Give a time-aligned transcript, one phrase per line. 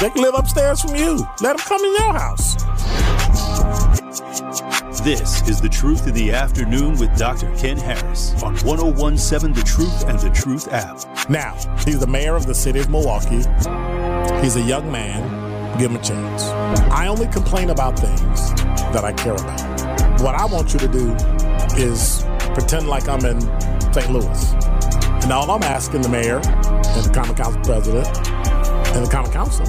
[0.00, 1.26] they can live upstairs from you.
[1.42, 2.54] Let them come in your house.
[5.02, 7.54] This is The Truth in the Afternoon with Dr.
[7.56, 11.28] Ken Harris on 1017 The Truth and The Truth app.
[11.28, 13.44] Now, he's the mayor of the city of Milwaukee.
[14.42, 15.78] He's a young man.
[15.78, 16.44] Give him a chance.
[16.90, 18.54] I only complain about things
[18.92, 20.20] that I care about.
[20.22, 21.12] What I want you to do
[21.76, 23.40] is pretend like I'm in
[23.92, 24.10] St.
[24.10, 24.52] Louis.
[25.22, 28.29] And all I'm asking the mayor and the Common Council president
[28.94, 29.66] and the Common Council,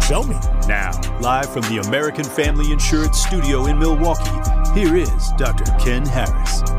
[0.00, 0.36] show me.
[0.68, 4.30] Now, live from the American Family Insurance Studio in Milwaukee,
[4.78, 5.64] here is Dr.
[5.78, 6.75] Ken Harris.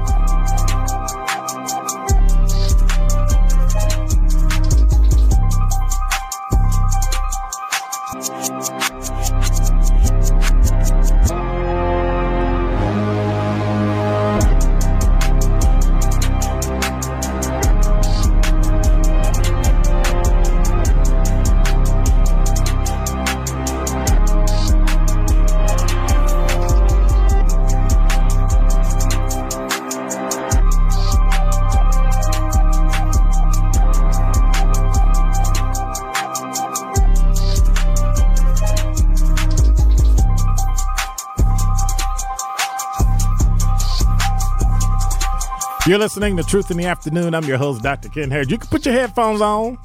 [45.88, 47.34] You're listening to Truth in the Afternoon.
[47.34, 48.10] I'm your host, Dr.
[48.10, 48.50] Ken Harris.
[48.50, 49.78] You can put your headphones on.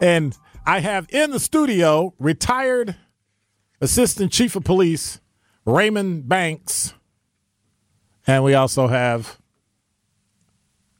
[0.00, 2.96] And I have in the studio retired
[3.78, 5.20] Assistant Chief of Police
[5.66, 6.94] Raymond Banks.
[8.26, 9.38] And we also have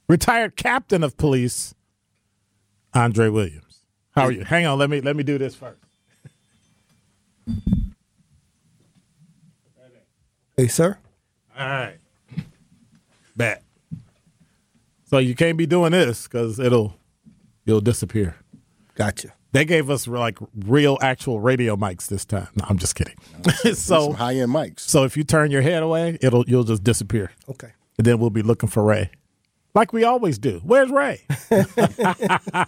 [0.07, 1.73] retired Captain of Police
[2.93, 3.79] Andra Williams.
[4.11, 4.43] How are you?
[4.43, 5.81] Hang on, let me let me do this first.
[10.55, 10.99] Hey, sir.
[11.57, 11.97] All right.
[13.35, 13.63] Bet.
[15.07, 16.93] So you can't be doing this because it'll
[17.65, 18.35] it'll disappear.
[18.95, 19.33] Gotcha.
[19.53, 22.49] They gave us like real actual radio mics this time.
[22.55, 23.15] No, I'm just kidding.
[23.73, 24.81] So high end mics.
[24.81, 27.31] so if you turn your head away, it'll you'll just disappear.
[27.49, 27.71] Okay.
[27.97, 29.09] And then we'll be looking for Ray.
[29.73, 30.59] Like we always do.
[30.63, 31.21] Where's Ray?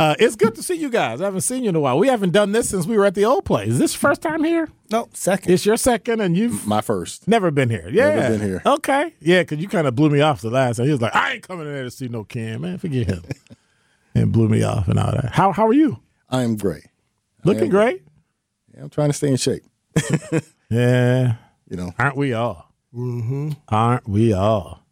[0.00, 1.20] uh, it's good to see you guys.
[1.20, 1.98] I haven't seen you in a while.
[1.98, 3.68] We haven't done this since we were at the old place.
[3.68, 4.68] Is this your first time here?
[4.90, 5.52] No, second.
[5.52, 7.28] It's your second and you've My first.
[7.28, 7.88] Never been here.
[7.90, 8.14] Yeah.
[8.14, 8.62] Never been here.
[8.64, 9.14] Okay.
[9.20, 10.86] Yeah, because you kind of blew me off the last time.
[10.86, 12.78] He was like, I ain't coming in there to see no Cam, man.
[12.78, 13.22] Forget him.
[14.14, 15.32] and blew me off and all that.
[15.34, 16.00] How how are you?
[16.28, 16.86] I am great.
[17.44, 18.02] Looking am- great?
[18.74, 19.62] Yeah, I'm trying to stay in shape.
[20.70, 21.34] Yeah.
[21.68, 22.72] You know, Aren't we all?
[22.94, 23.50] Mm-hmm.
[23.68, 24.86] Aren't we all?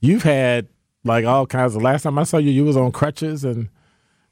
[0.00, 0.68] You've had
[1.04, 3.68] like all kinds of last time I saw you, you was on crutches and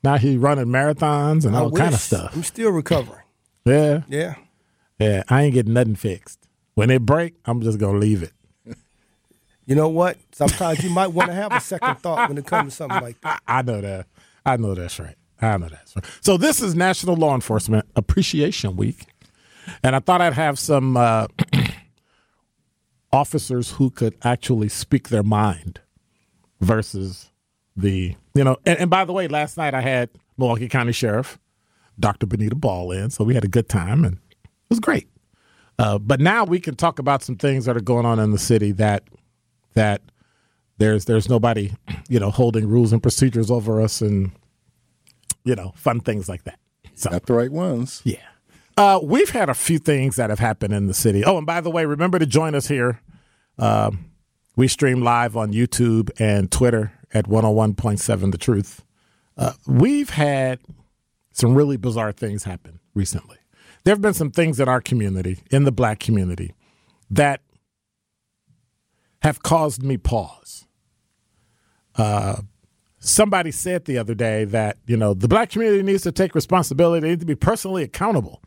[0.02, 2.34] now he's running marathons and all kind of stuff.
[2.34, 3.22] I'm still recovering.
[3.64, 4.02] Yeah.
[4.08, 4.34] Yeah.
[4.98, 5.22] Yeah.
[5.28, 6.38] I ain't getting nothing fixed.
[6.74, 8.32] When it break, I'm just gonna leave it.
[9.64, 10.18] You know what?
[10.32, 13.20] Sometimes you might want to have a second thought when it comes to something like
[13.20, 13.40] that.
[13.46, 14.06] I know that.
[14.44, 15.14] I know that's right.
[15.40, 16.04] I know that's right.
[16.20, 19.06] So this is National Law Enforcement Appreciation Week,
[19.84, 21.28] and I thought I'd have some uh,
[23.12, 25.80] officers who could actually speak their mind
[26.60, 27.30] versus
[27.76, 28.56] the you know.
[28.66, 31.38] And, and by the way, last night I had Milwaukee County Sheriff
[31.98, 32.26] Dr.
[32.26, 35.08] Denita Ball in, so we had a good time and it was great.
[35.78, 38.38] Uh, but now we can talk about some things that are going on in the
[38.38, 39.04] city that
[39.74, 40.02] that
[40.78, 41.72] there's there's nobody
[42.08, 44.32] you know holding rules and procedures over us and
[45.44, 46.58] you know fun things like that.
[46.94, 48.02] So got the right ones.
[48.04, 48.16] yeah.
[48.74, 51.22] Uh, we've had a few things that have happened in the city.
[51.24, 53.00] Oh, and by the way, remember to join us here.
[53.58, 54.10] Um,
[54.56, 58.84] we stream live on YouTube and Twitter at 101.7 The Truth.
[59.36, 60.60] Uh, we've had
[61.32, 63.36] some really bizarre things happen recently.
[63.84, 66.54] There have been some things in our community, in the black community,
[67.10, 67.40] that
[69.22, 70.66] have caused me pause.
[71.96, 72.42] Uh,
[72.98, 77.00] somebody said the other day that you know the black community needs to take responsibility;
[77.00, 78.42] they need to be personally accountable.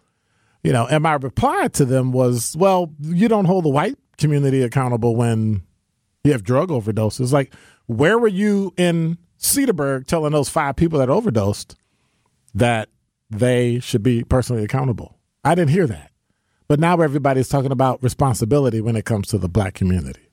[0.63, 4.62] You know, and my reply to them was, "Well, you don't hold the white community
[4.62, 5.62] accountable when
[6.23, 7.31] you have drug overdoses.
[7.31, 7.53] Like
[7.87, 11.75] Where were you in Cedarburg telling those five people that overdosed
[12.53, 12.89] that
[13.29, 15.17] they should be personally accountable?
[15.43, 16.11] I didn't hear that.
[16.67, 20.29] But now everybody's talking about responsibility when it comes to the black community.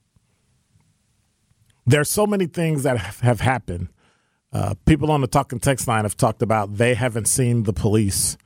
[1.85, 3.89] There's so many things that have happened.
[4.51, 8.37] Uh, people on the talking text line have talked about they haven't seen the police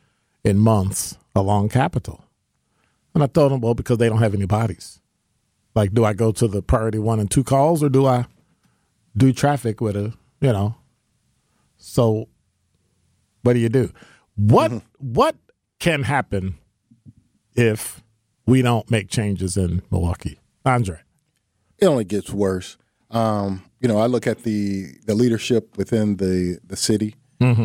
[0.43, 2.23] in months along Capitol.
[3.13, 4.99] And I told them, well, because they don't have any bodies.
[5.75, 8.25] Like, do I go to the priority one and two calls or do I
[9.17, 10.75] do traffic with a, you know?
[11.77, 12.27] So
[13.41, 13.91] what do you do?
[14.35, 15.35] What what
[15.79, 16.57] can happen
[17.55, 18.03] if
[18.45, 20.39] we don't make changes in Milwaukee?
[20.65, 21.01] Andra.
[21.79, 22.77] It only gets worse.
[23.11, 27.15] Um, you know, I look at the the leadership within the the city,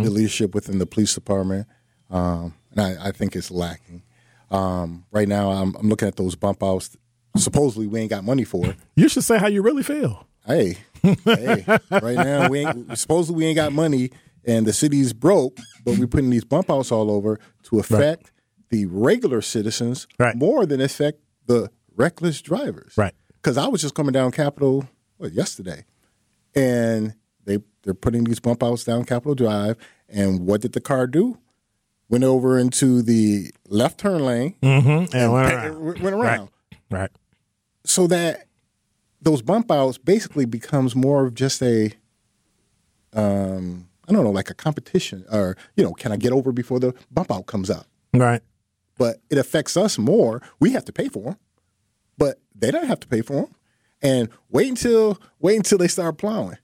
[0.02, 1.66] the leadership within the police department,
[2.10, 4.02] um, and I, I think it's lacking.
[4.50, 6.96] Um, right now, I'm, I'm looking at those bump outs.
[7.36, 8.74] Supposedly, we ain't got money for.
[8.94, 10.26] You should say how you really feel.
[10.46, 14.10] Hey, hey, right now we ain't supposedly we ain't got money
[14.44, 18.32] and the city's broke, but we're putting these bump outs all over to affect
[18.70, 20.34] the regular citizens Right.
[20.34, 22.94] more than affect the reckless drivers.
[22.96, 23.14] Right.
[23.34, 24.88] Because I was just coming down Capitol
[25.18, 25.84] what, yesterday,
[26.54, 27.14] and
[27.44, 29.76] they they're putting these bump outs down Capitol Drive,
[30.08, 31.38] and what did the car do?
[32.08, 35.16] Went over into the left turn lane Mm-hmm.
[35.16, 35.84] And went around.
[36.02, 36.48] went around
[36.90, 37.10] Right.
[37.84, 38.46] so that
[39.22, 41.92] those bump outs basically becomes more of just a
[43.14, 46.80] um I don't know, like a competition or, you know, can I get over before
[46.80, 47.86] the bump out comes up?
[48.12, 48.42] Right.
[48.98, 50.42] But it affects us more.
[50.58, 51.36] We have to pay for them,
[52.18, 53.54] but they don't have to pay for them.
[54.02, 56.58] And wait until wait until they start plowing.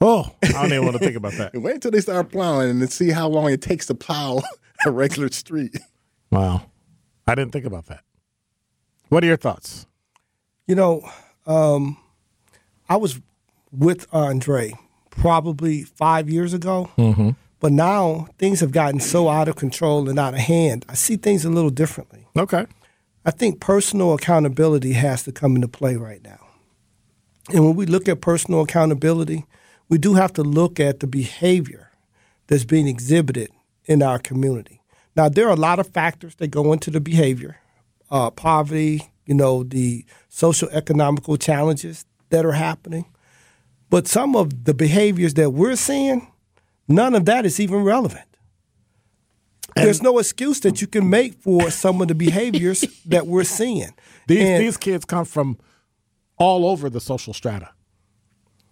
[0.00, 1.54] Oh, I don't even want to think about that.
[1.60, 4.40] Wait until they start plowing and then see how long it takes to plow
[4.86, 5.76] a regular street.
[6.30, 6.66] Wow.
[7.26, 8.04] I didn't think about that.
[9.08, 9.86] What are your thoughts?
[10.68, 11.02] You know,
[11.48, 11.96] um,
[12.88, 13.18] I was
[13.72, 14.68] with Andra
[15.10, 16.90] probably five years ago,
[17.60, 20.84] but now things have gotten so out of control and out of hand.
[20.88, 22.26] I see things a little differently.
[22.36, 22.66] Okay.
[23.24, 26.38] I think personal accountability has to come into play right now.
[27.50, 29.44] And when we look at personal accountability,
[29.88, 31.90] we do have to look at the behavior
[32.46, 33.50] that's being exhibited
[33.86, 34.80] in our community.
[35.16, 37.56] Now, there are a lot of factors that go into the behavior
[38.10, 40.04] uh, poverty, you know, the
[40.38, 43.04] social economical challenges that are happening.
[43.90, 46.30] But some of the behaviors that we're seeing,
[46.86, 48.24] none of that is even relevant.
[49.74, 53.92] There's no excuse that you can make for some of the behaviors that we're seeing.
[54.28, 55.58] These And- these kids come from
[56.36, 57.70] all over the social strata.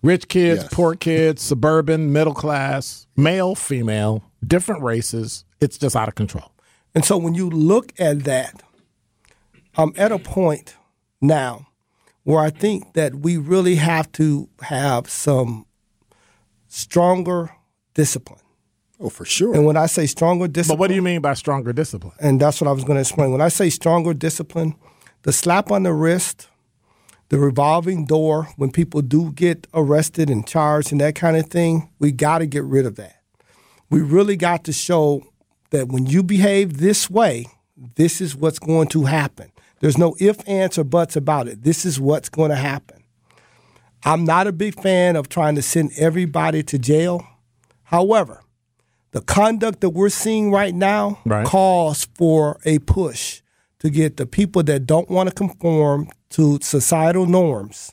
[0.02, 0.72] Rich kids, Yes.
[0.72, 5.44] poor kids, suburban, middle class, male, female, different races.
[5.60, 6.52] It's just out of control.
[6.94, 8.62] And so when you look at that,
[9.76, 10.76] I'm at a point
[11.26, 11.66] now
[12.26, 15.64] where I think that we really have to have some
[16.66, 17.50] stronger
[17.94, 18.40] discipline.
[18.98, 19.54] Oh, for sure.
[19.54, 20.48] And when I say stronger discipline.
[20.48, 22.14] But discipline, what do you mean by stronger discipline?
[22.18, 23.30] and that's what I was going to explain.
[23.30, 24.74] When I say stronger discipline,
[25.22, 26.48] the slap on the wrist,
[27.28, 31.90] the revolving door when people do get arrested and charged and that kind of thing,
[31.98, 33.22] we got to get rid of that.
[33.88, 35.22] We really got to show
[35.70, 37.46] that when you behave this way,
[37.96, 39.52] this is what's going to happen.
[39.80, 41.62] There's no if, ands, or buts about it.
[41.62, 43.02] This is what's going to happen.
[44.04, 47.26] I'm not a big fan of trying to send everybody to jail.
[47.84, 48.42] However,
[49.10, 51.46] the conduct that we're seeing right now Right.
[51.46, 53.42] calls for a push
[53.80, 57.92] to get the people that don't want to conform to societal norms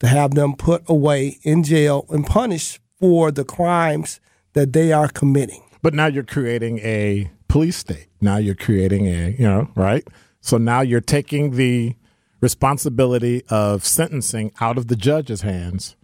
[0.00, 4.20] to have them put away in jail and punished for the crimes
[4.52, 5.62] that they are committing.
[5.82, 8.06] But now you're creating a police state.
[8.20, 10.06] Now you're creating a, you know, right?
[10.44, 11.96] So now you're taking the
[12.42, 15.96] responsibility of sentencing out of the judge's hands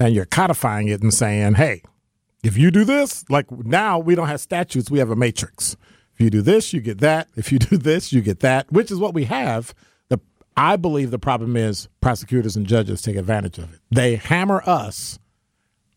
[0.00, 1.82] and you're codifying it and saying, hey,
[2.42, 5.76] if you do this, like now we don't have statutes, we have a matrix.
[6.14, 7.28] If you do this, you get that.
[7.36, 9.74] If you do this, you get that, which is what we have.
[10.08, 10.18] The
[10.56, 13.80] I believe the problem is prosecutors and judges take advantage of it.
[13.90, 15.18] They hammer us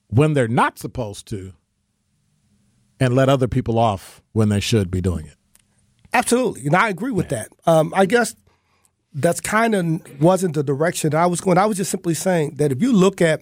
[0.10, 1.54] when they're not supposed to
[3.00, 5.39] and let other people off when they should be doing it.
[6.14, 7.50] Absolutely, and I agree with that.
[7.66, 8.36] Um, I guess
[9.14, 11.58] that's kind of wasn't the direction I was going.
[11.58, 13.42] I was just simply saying that if you look at,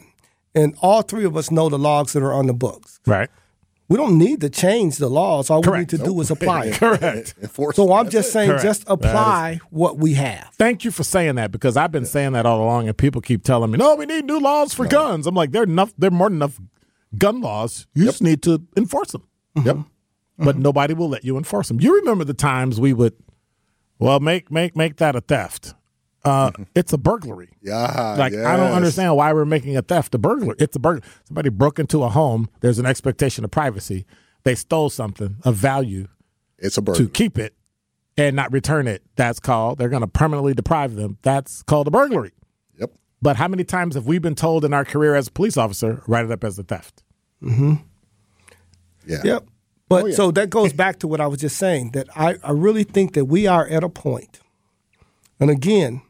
[0.55, 3.29] and all three of us know the logs that are on the books, Right.
[3.89, 5.49] we don't need to change the laws.
[5.49, 5.91] All Correct.
[5.93, 6.73] we need to do is apply it.
[6.79, 7.35] Correct.
[7.41, 8.63] Enforce So I'm just saying, Correct.
[8.63, 10.49] just apply what we have.
[10.57, 13.43] Thank you for saying that because I've been saying that all along, and people keep
[13.43, 15.93] telling me, "No, we need new laws for guns." I'm like, "There are enough.
[15.97, 16.59] There are more than enough
[17.17, 17.87] gun laws.
[17.93, 19.23] You just need to enforce them."
[19.63, 19.77] Yep.
[20.39, 21.79] But nobody will let you enforce them.
[21.81, 23.13] You remember the times we would,
[23.97, 25.73] well, make make make that a theft.
[26.25, 27.49] uh, it's a burglary.
[27.61, 30.55] Yeah, Like I don't understand why we're making a theft a burglar.
[30.59, 31.01] It's a burglar.
[31.25, 32.49] Somebody broke into a home.
[32.59, 34.05] There's an expectation of privacy.
[34.43, 36.07] They stole something of value
[36.59, 37.55] It's a to keep it
[38.17, 39.03] and not return it.
[39.15, 39.77] That's called.
[39.79, 41.17] They're going to permanently deprive them.
[41.23, 42.33] That's called a burglary.
[42.79, 42.91] Yep.
[43.21, 46.03] But how many times have we been told in our career as a police officer,
[46.07, 47.03] write it up as a theft?
[47.41, 47.81] Mhm.
[49.07, 49.21] Yeah.
[49.23, 49.47] Yep.
[49.89, 50.15] But Oh, yeah.
[50.15, 53.13] so that goes back to what I was just saying that I, I really think
[53.13, 54.39] that we are at a point,
[55.39, 56.01] and again,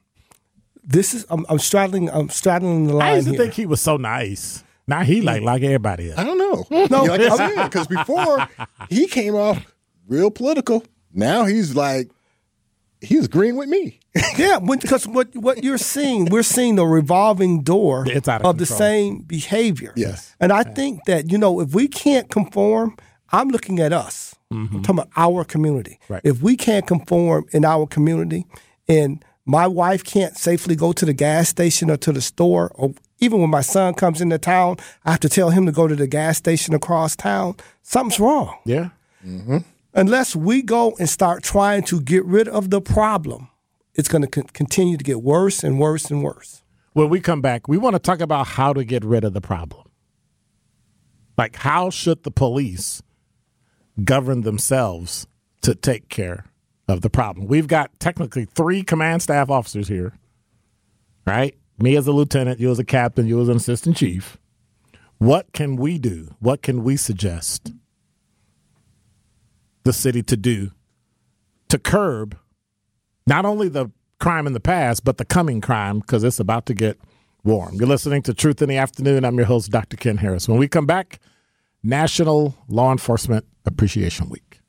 [0.83, 3.41] this is I'm, I'm straddling I'm straddling the line I used to here.
[3.41, 4.63] think he was so nice.
[4.87, 6.17] Now he like like everybody else.
[6.19, 6.65] I don't know.
[6.89, 8.47] No, like I said, because before
[8.89, 9.63] he came off
[10.07, 10.83] real political.
[11.13, 12.09] Now he's like
[13.01, 13.99] he's agreeing with me.
[14.37, 18.65] yeah, because what what you're seeing, we're seeing the revolving door It's out of the
[18.65, 19.93] same behavior.
[19.95, 20.35] Yes.
[20.39, 22.95] and I think that you know if we can't conform,
[23.31, 24.35] I'm looking at us.
[24.51, 24.81] I'm mm-hmm.
[24.81, 25.99] talking about our community.
[26.07, 26.21] Right.
[26.23, 28.45] If we can't conform in our community,
[28.87, 32.93] and my wife can't safely go to the gas station or to the store, or
[33.19, 35.95] even when my son comes into town, I have to tell him to go to
[35.95, 37.55] the gas station across town.
[37.81, 38.89] Something's wrong Yeah.
[39.25, 39.57] Mm-hmm.
[39.93, 43.49] unless we go and start trying to get rid of the problem,
[43.95, 46.63] it's going to con- continue to get worse and worse and worse.
[46.93, 49.41] When we come back, we want to talk about how to get rid of the
[49.41, 49.83] problem.
[51.37, 53.01] Like, how should the police
[54.03, 55.27] govern themselves
[55.61, 56.45] to take care
[56.87, 57.47] of the problem?
[57.47, 60.13] We've got technically three command staff officers here,
[61.25, 61.55] right?
[61.79, 64.37] Me as a lieutenant, you as a captain, you as an assistant chief.
[65.17, 66.35] What can we do?
[66.39, 67.71] What can we suggest
[69.83, 70.71] the city to do
[71.69, 72.37] to curb
[73.25, 76.73] not only the crime in the past, but the coming crime because it's about to
[76.73, 76.99] get
[77.43, 77.75] warm.
[77.75, 79.23] You're listening to Truth in the Afternoon.
[79.23, 79.97] I'm your host, Dr.
[79.97, 80.47] Ken Harris.
[80.47, 81.19] When we come back,
[81.83, 84.59] National Law Enforcement Appreciation Week.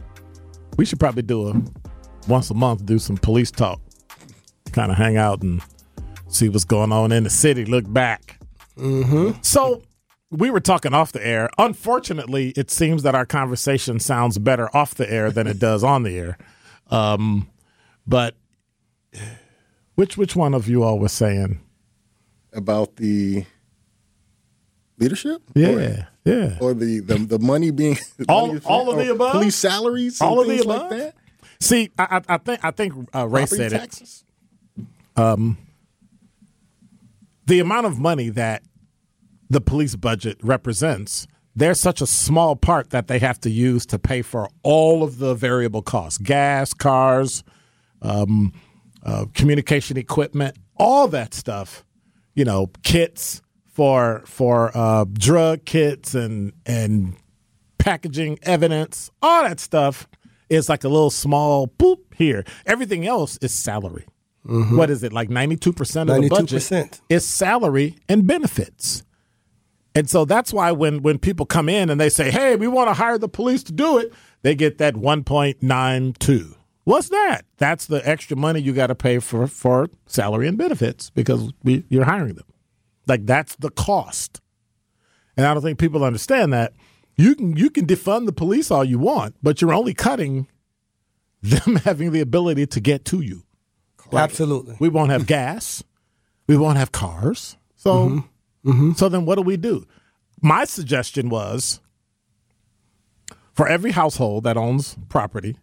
[0.78, 1.62] We should probably do a
[2.28, 3.82] once a month do some police talk,
[4.72, 5.62] kind of hang out and
[6.28, 7.66] see what's going on in the city.
[7.66, 8.40] Look back.
[8.78, 9.40] Mm-hmm.
[9.42, 9.82] So
[10.30, 11.50] we were talking off the air.
[11.58, 16.04] Unfortunately, it seems that our conversation sounds better off the air than it does on
[16.04, 16.38] the air.
[16.90, 17.50] Um,
[18.06, 18.36] but
[19.96, 21.60] which which one of you all was saying?
[22.54, 23.46] About the
[24.98, 25.42] leadership?
[25.54, 26.58] Yeah, yeah.
[26.60, 27.98] Or, or the, the the money being
[28.30, 29.32] All- money all of the above?
[29.32, 30.22] Police salaries?
[30.22, 30.82] All of the above?
[30.82, 31.16] like that?
[31.60, 33.80] See, I, I think I think uh, Ray Property said it.
[33.80, 34.24] taxes?
[37.48, 38.64] The amount of money that
[39.50, 43.98] the police budget represents, they're such a small part that they have to use to
[43.98, 47.46] pay for all of the variable costs: gas, cars,
[48.02, 48.52] um,
[49.04, 51.86] uh, communication equipment, all that stuff.
[52.36, 57.16] You know, kits for for uh, drug kits and and
[57.78, 60.06] packaging evidence, all that stuff
[60.50, 62.44] is like a little small boop here.
[62.66, 64.06] Everything else is salary.
[64.48, 64.78] Mm-hmm.
[64.78, 65.30] What is it like?
[65.30, 67.02] Ninety two percent of the budget 92%.
[67.10, 69.04] is salary and benefits.
[69.94, 72.88] And so that's why when when people come in and they say, "Hey, we want
[72.90, 74.14] to hire the police to do it,"
[74.44, 76.56] they get that one point nine two.
[76.84, 77.42] What's that?
[77.58, 81.84] That's the extra money you got to pay for for salary and benefits because we,
[81.90, 82.46] you're hiring them.
[83.08, 84.40] Like that's the cost.
[85.36, 86.74] And I don't think people understand that.
[87.18, 90.48] You can you can defund the police all you want, but you're only cutting
[91.42, 93.44] them having the ability to get to you.
[94.14, 94.76] Absolutely.
[94.80, 95.84] We won't have gas.
[96.48, 97.58] We won't have cars.
[97.76, 98.70] So mm-hmm.
[98.70, 98.92] Mm-hmm.
[98.94, 99.86] so then what do we do?
[100.42, 101.80] My suggestion was
[103.54, 105.58] for every household that owns property,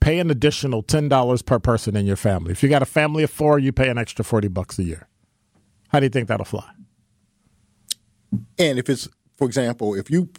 [0.00, 2.52] pay an additional ten dollars per person in your family.
[2.52, 5.08] If you got a family of four, you pay an extra forty bucks a year.
[5.88, 6.68] How do you think that'll fly?
[8.58, 10.30] And if it's, for example, if you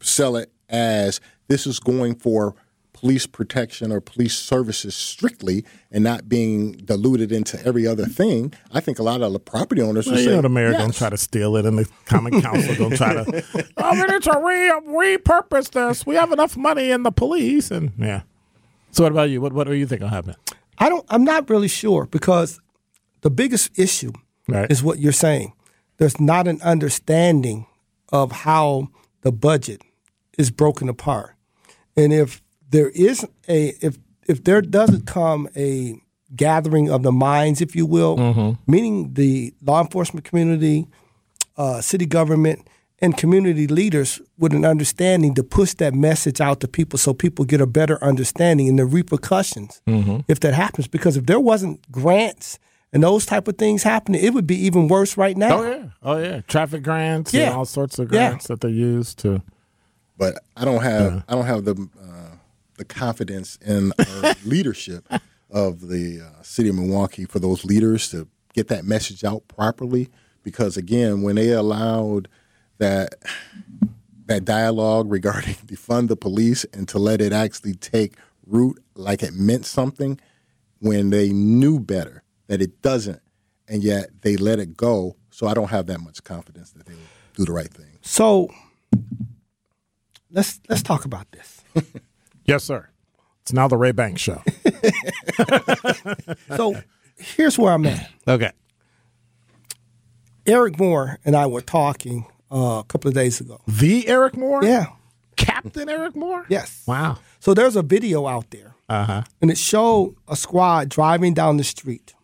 [0.00, 2.54] sell it as this is going for
[3.00, 8.80] police protection or police services strictly and not being diluted into every other thing, I
[8.80, 10.86] think a lot of the property owners will Well, you say, know the mayor gonna
[10.86, 10.98] yes.
[10.98, 13.44] try to steal it, and the common council gonna try to.
[13.76, 16.04] Oh, we need to re repurpose this.
[16.04, 18.22] We have enough money in the police, and yeah.
[18.90, 19.40] So what about you?
[19.40, 20.34] What what do you think will happen?
[20.78, 21.04] I don't.
[21.08, 22.60] I'm not really sure because
[23.20, 24.12] the biggest issue
[24.48, 24.70] Right.
[24.70, 25.52] is what you're saying.
[25.98, 27.66] There's not an understanding
[28.10, 28.88] of how
[29.20, 29.82] the budget
[30.38, 31.34] is broken apart,
[31.96, 33.98] and if there is a if
[34.28, 35.94] if there doesn't come a
[36.36, 40.86] gathering of the minds, if you will, meaning the law enforcement community,
[41.56, 42.68] uh, city government,
[43.00, 47.44] and community leaders with an understanding to push that message out to people so people
[47.46, 49.80] get a better understanding and the repercussions
[50.28, 50.86] if that happens.
[50.88, 52.58] Because if there wasn't grants
[52.92, 55.62] and those type of things happening, it would be even worse right now.
[55.62, 57.46] Oh yeah, oh yeah, traffic grants Yeah.
[57.48, 58.28] and all sorts of Yeah.
[58.28, 59.40] grants that they use to.
[60.18, 62.17] but I don't have I don't have the uh,
[62.78, 65.06] the confidence in our leadership
[65.50, 70.08] of the uh, city of Milwaukee for those leaders to get that message out properly.
[70.42, 72.28] Because again, when they allowed
[72.78, 73.14] that
[74.26, 78.14] that dialogue regarding defund the police and to let it actually take
[78.46, 80.18] root like it meant something,
[80.80, 83.20] when they knew better that it doesn't,
[83.66, 85.16] and yet they let it go.
[85.30, 87.00] So I don't have that much confidence that they will
[87.34, 87.98] do the right thing.
[88.02, 88.48] So
[90.30, 91.62] let's let's talk about this.
[92.48, 92.88] Yes, sir.
[93.42, 94.42] It's now the Ray Banks show.
[96.56, 96.76] So
[97.16, 98.10] here's where I'm at.
[98.26, 98.50] okay.
[100.46, 103.60] Eric Moore and I were talking uh, a couple of days ago.
[103.68, 104.64] The Eric Moore.
[104.64, 104.86] Yeah.
[105.36, 106.46] Captain Eric Moore.
[106.48, 106.82] Yes.
[106.86, 107.18] Wow.
[107.38, 109.22] So there's a video out there, Uh huh.
[109.40, 112.14] and it showed a squad driving down the street.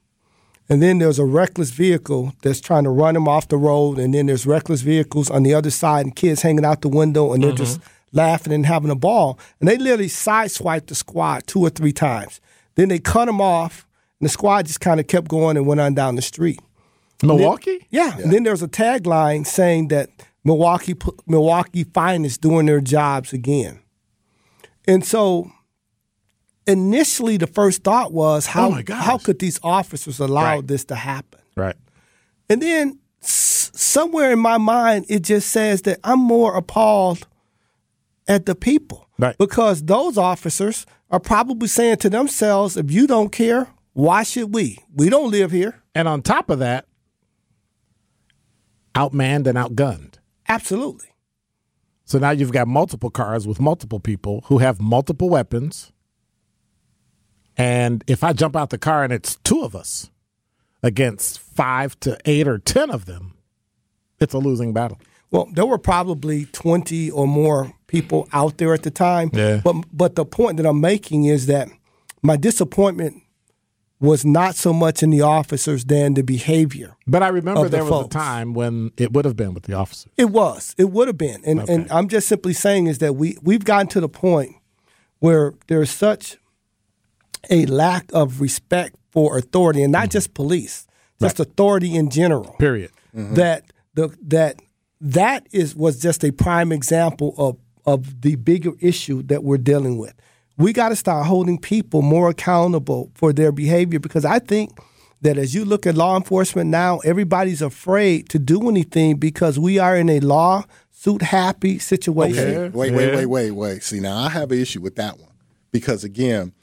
[0.68, 3.98] And then there's a reckless vehicle that's trying to run him off the road.
[3.98, 7.32] And then there's reckless vehicles on the other side and kids hanging out the window
[7.34, 7.80] and they're just
[8.14, 9.38] laughing and having a ball.
[9.60, 12.40] And they literally sideswiped the squad two or three times.
[12.76, 13.86] Then they cut them off
[14.20, 16.60] and the squad just kind of kept going and went on down the street.
[17.22, 17.86] Milwaukee.
[17.90, 18.16] Yeah.
[18.18, 20.08] And then there's a tagline saying that
[20.44, 20.94] Milwaukee
[21.26, 23.80] Milwaukee finest doing their jobs again.
[24.86, 25.50] And so
[26.66, 30.66] initially the first thought was how Oh how could these officers allow Right.
[30.66, 31.40] this to happen?
[31.56, 31.76] Right.
[32.48, 37.26] And then s- somewhere in my mind it just says that I'm more appalled
[38.26, 39.08] at the people.
[39.18, 39.36] Right.
[39.38, 44.78] Because those officers are probably saying to themselves, if you don't care, why should we?
[44.94, 45.82] We don't live here.
[45.94, 46.86] And on top of that,
[48.94, 50.14] outmanned and outgunned.
[50.48, 51.08] Absolutely.
[52.04, 55.92] So now you've got multiple cars with multiple people who have multiple weapons.
[57.56, 60.10] And if I jump out the car and it's two of us
[60.82, 63.34] against five to eight or 10 of them,
[64.20, 64.98] it's a losing battle.
[65.34, 69.30] Well, there were probably 20 or more people out there at the time.
[69.32, 69.60] Yeah.
[69.64, 71.68] But but the point that I'm making is that
[72.22, 73.20] my disappointment
[73.98, 76.96] was not so much in the officers than the behavior.
[77.08, 79.64] But I remember Of the there was a time when it would have been with
[79.64, 80.12] the officers.
[80.16, 80.72] It was.
[80.78, 81.42] It would have been.
[81.44, 84.54] And and I'm just simply saying is that we we've gotten to the point
[85.18, 86.36] where there's such
[87.50, 90.10] a lack of respect for authority and not mm-hmm.
[90.10, 90.86] just police,
[91.20, 92.54] just authority in general.
[92.60, 92.92] Period.
[93.16, 93.34] Mm-hmm.
[93.34, 94.60] that the that
[95.04, 99.98] that is was just a prime example of of the bigger issue that we're dealing
[99.98, 100.14] with.
[100.56, 104.78] We got to start holding people more accountable for their behavior because I think
[105.20, 109.78] that as you look at law enforcement now, everybody's afraid to do anything because we
[109.78, 112.56] are in a lawsuit happy situation.
[112.56, 112.68] Okay.
[112.70, 113.82] Wait, wait, wait, wait, wait.
[113.82, 115.32] See, now I have an issue with that one
[115.70, 116.54] because again,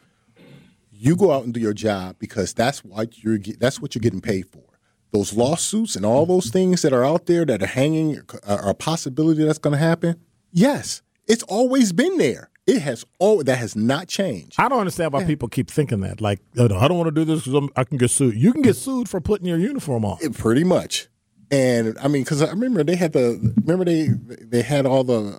[0.91, 4.21] you go out and do your job because that's what you're that's what you're getting
[4.21, 4.70] paid for.
[5.11, 8.73] Those lawsuits and all those things that are out there that are hanging are a
[8.73, 10.15] possibility that's going to happen.
[10.51, 12.49] Yes, it's always been there.
[12.67, 14.55] It has all that has not changed.
[14.57, 16.21] I don't understand why people keep thinking that.
[16.21, 18.35] Like, oh, I don't want to do this because I can get sued.
[18.35, 20.17] You can get sued for putting your uniform on.
[20.21, 21.07] It- pretty much.
[21.49, 25.37] And I mean, because I remember they had the remember they they had all the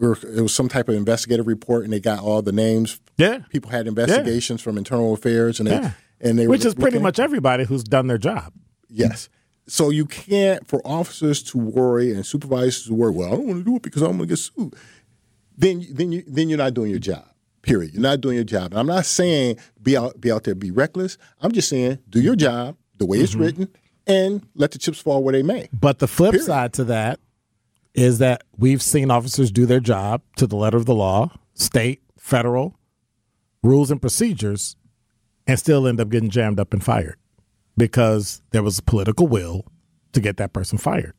[0.00, 3.00] uh, it was some type of investigative report, and they got all the names.
[3.16, 3.38] Yeah.
[3.50, 5.90] people had investigations from internal affairs, and they Yeah.
[6.20, 8.52] and they Which were is pretty much everybody who's done their job.
[8.92, 9.28] Yes.
[9.66, 13.12] So you can't for officers to worry and supervisors to worry.
[13.12, 14.74] Well, I don't want to do it because I'm going to get sued.
[15.56, 17.24] Then then you then you're not doing your job.
[17.62, 17.92] Period.
[17.94, 18.72] You're not doing your job.
[18.72, 21.16] And I'm not saying be out be out there be reckless.
[21.40, 23.24] I'm just saying do your job the way Mm-hmm.
[23.24, 23.68] it's written
[24.06, 25.68] and let the chips fall where they may.
[25.72, 26.46] But the flip Period.
[26.46, 27.20] side to that
[27.94, 32.02] is that we've seen officers do their job to the letter of the law, state,
[32.18, 32.76] federal
[33.62, 34.74] rules and procedures,
[35.46, 37.16] and still end up getting jammed up and fired
[37.76, 39.64] because there was a political will
[40.12, 41.14] to get that person fired.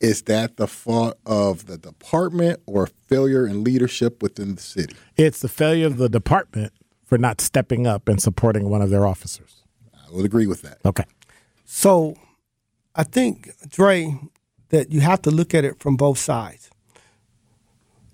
[0.00, 4.94] Is that the fault of the department or failure in leadership within the city?
[5.16, 6.72] It's the failure of the department
[7.04, 9.62] for not stepping up and supporting one of their officers.
[9.94, 10.78] I would agree with that.
[10.84, 11.04] Okay.
[11.64, 12.16] So
[12.94, 14.18] I think, Dre,
[14.68, 16.70] that you have to look at it from both sides.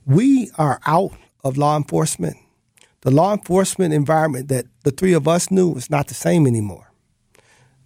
[0.07, 2.37] We are out of law enforcement.
[3.01, 6.92] The law enforcement environment that the three of us knew is not the same anymore.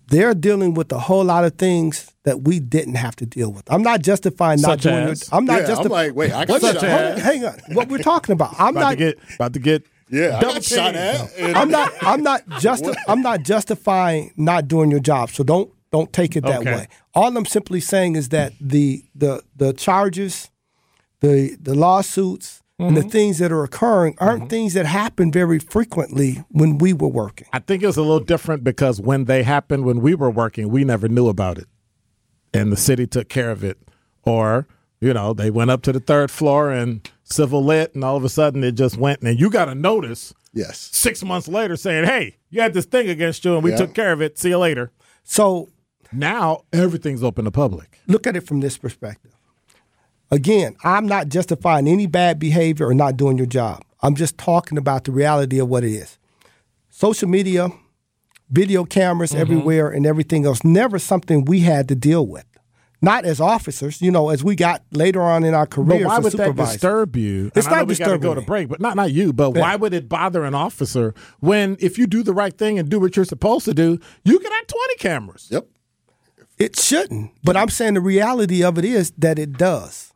[0.09, 3.65] They're dealing with a whole lot of things that we didn't have to deal with.
[3.73, 5.23] I'm not justifying not Such doing as?
[5.23, 5.29] it.
[5.33, 7.59] I'm not Yeah, just I'm like, wait, I got Wait a hold hang on.
[7.73, 8.55] What we're talking about.
[8.59, 10.97] I'm About not to get about to get Yeah, I double got shot teamed.
[10.97, 11.39] at.
[11.39, 11.93] and- I'm not.
[12.03, 12.85] I'm not just.
[13.09, 15.31] I'm not justifying not doing your job.
[15.31, 16.75] So don't don't take it that Okay.
[16.75, 16.89] way.
[17.15, 20.51] All I'm simply saying is that the the the charges,
[21.21, 22.95] the the lawsuits, and Mm-hmm.
[22.97, 27.49] the things that are occurring aren't things that happen very frequently when we were working.
[27.53, 30.69] I think it was a little different because when they happened when we were working,
[30.69, 31.67] we never knew about it.
[32.53, 33.79] And the city took care of it.
[34.25, 34.67] Or,
[35.01, 38.25] you know, they went up to the third floor and civil lit and all of
[38.25, 40.79] a sudden it just went and you got a notice Yes.
[40.93, 43.77] six months later saying, Hey, you had this thing against you and we Yeah.
[43.79, 44.39] took care of it.
[44.39, 44.91] See you later.
[45.25, 45.69] So
[46.13, 47.99] Now everything's open to public.
[48.07, 49.33] look at it from this perspective.
[50.31, 53.83] Again, I'm not justifying any bad behavior or not doing your job.
[54.03, 56.19] I'm just talking about the reality of what it is.
[56.91, 57.69] Social media,
[58.51, 59.41] video cameras Mm-hmm.
[59.41, 62.45] everywhere, and everything else, never something we had to deal with.
[63.03, 66.07] Not as officers, you know, as we got later on in our But careers.
[66.07, 67.53] why as would that disturb you?
[67.55, 69.33] It's And I know not we gotta disturbing go to break, but not not you.
[69.35, 72.89] But why would it bother an officer when if you do the right thing and
[72.89, 75.49] do what you're supposed to do, you can have 20 cameras?
[75.51, 75.69] Yep.
[76.59, 77.33] It shouldn't.
[77.45, 80.15] But I'm saying the reality of it is that it does.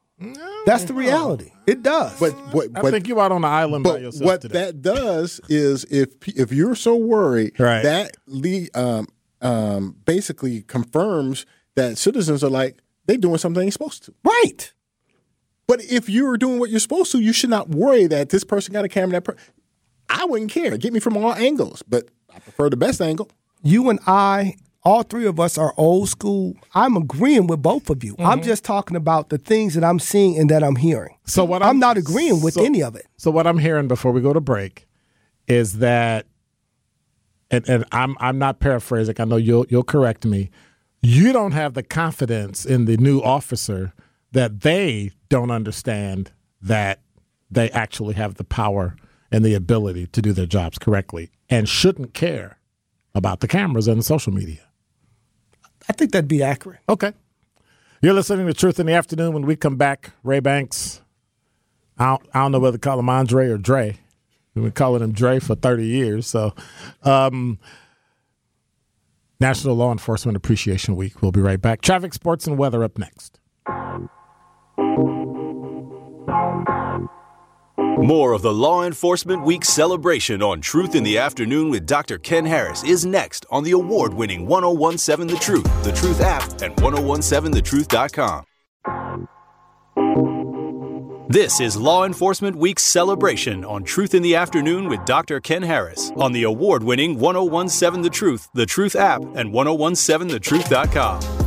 [0.67, 1.51] That's the reality.
[1.67, 2.19] It does.
[2.21, 2.69] But what?
[2.75, 4.65] I but think you're out on the island by But yourself what today.
[4.67, 7.83] that does is if if you're so worried, Right.
[7.83, 9.07] that le- um,
[9.41, 14.15] um, basically confirms that citizens are like they're doing something they're supposed to.
[14.25, 14.73] right.
[15.67, 18.73] But if you're doing what you're supposed to, you should not worry that this person
[18.73, 19.13] got a camera.
[19.13, 19.37] That per-
[20.09, 20.77] I wouldn't care.
[20.77, 23.31] Get me from all angles, but I prefer the best angle.
[23.63, 26.55] you and I, all three of us are old school.
[26.75, 28.15] I'm agreeing with both of you.
[28.15, 28.27] Mm-hmm.
[28.27, 31.15] I'm just talking about the things that I'm seeing and that I'm hearing.
[31.27, 33.07] So what I'm, I'm- not agreeing with so- any of it.
[33.17, 34.87] So what I'm hearing before we go to break
[35.47, 36.27] is that,
[37.51, 39.17] and, and I'm I'm not paraphrasing.
[39.19, 40.51] I know you'll you'll correct me.
[41.03, 43.93] You don't have the confidence in the new officer
[44.33, 46.31] that they don't understand
[46.63, 47.01] that
[47.51, 48.95] they actually have the power
[49.33, 52.59] and the ability to do their jobs correctly and shouldn't care
[53.15, 54.61] about the cameras and the social media.
[55.89, 56.81] I think that'd be accurate.
[56.89, 57.13] Okay.
[58.03, 59.35] You're listening to Truth in the Afternoon.
[59.35, 61.03] When we come back, Ray Banks,
[61.99, 63.99] I don't, I don't know whether to call him Andra or Dre.
[64.55, 66.27] We've been calling him Dre for 30 years.
[66.27, 66.55] So,
[67.03, 67.59] um,
[69.39, 71.23] National Law Enforcement Appreciation Week.
[71.23, 71.81] We'll be right back.
[71.81, 73.40] Traffic, sports, and weather up next.
[78.03, 82.17] More of the Law Enforcement Week celebration on Truth in the Afternoon with Dr.
[82.17, 86.75] Ken Harris is next on the award winning 1017 The Truth, The Truth app, and
[86.77, 88.47] 1017thetruth.com.
[91.29, 95.39] This is Law Enforcement Week's celebration on Truth in the Afternoon with Dr.
[95.39, 101.40] Ken Harris on the award winning 1017 The Truth, The Truth app, and 1017thetruth.com.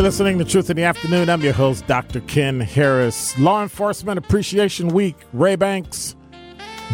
[0.00, 1.28] You're listening to Truth in the Afternoon.
[1.28, 2.20] I'm your host, Dr.
[2.20, 3.38] Ken Harris.
[3.38, 5.14] Law Enforcement Appreciation Week.
[5.34, 6.16] Ray Banks,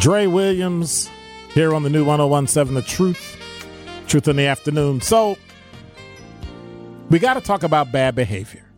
[0.00, 1.08] Dre Williams,
[1.54, 3.36] here on the new 1017 The Truth.
[4.08, 5.00] Truth in the Afternoon.
[5.02, 5.38] So,
[7.08, 8.68] we got to talk about bad behavior.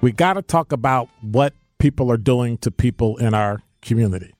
[0.00, 4.34] We got to talk about what people are doing to people in our community.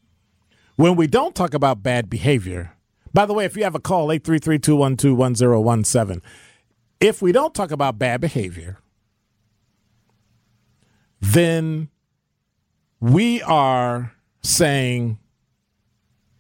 [0.75, 2.73] When we don't talk about bad behavior,
[3.15, 6.21] by the way, if you have a call, 833 212 1017.
[7.01, 8.79] If we don't talk about bad behavior,
[11.21, 11.89] then
[13.01, 15.19] we are saying,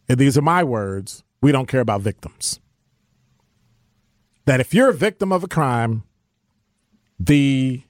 [0.08, 2.60] and these are my words, we don't care about victims.
[4.46, 6.04] That if you're a victim of a crime,
[7.18, 7.82] the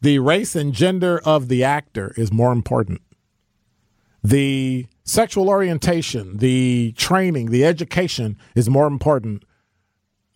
[0.00, 3.02] the race and gender of the actor is more important.
[4.22, 9.42] The sexual orientation, the training, the education is more important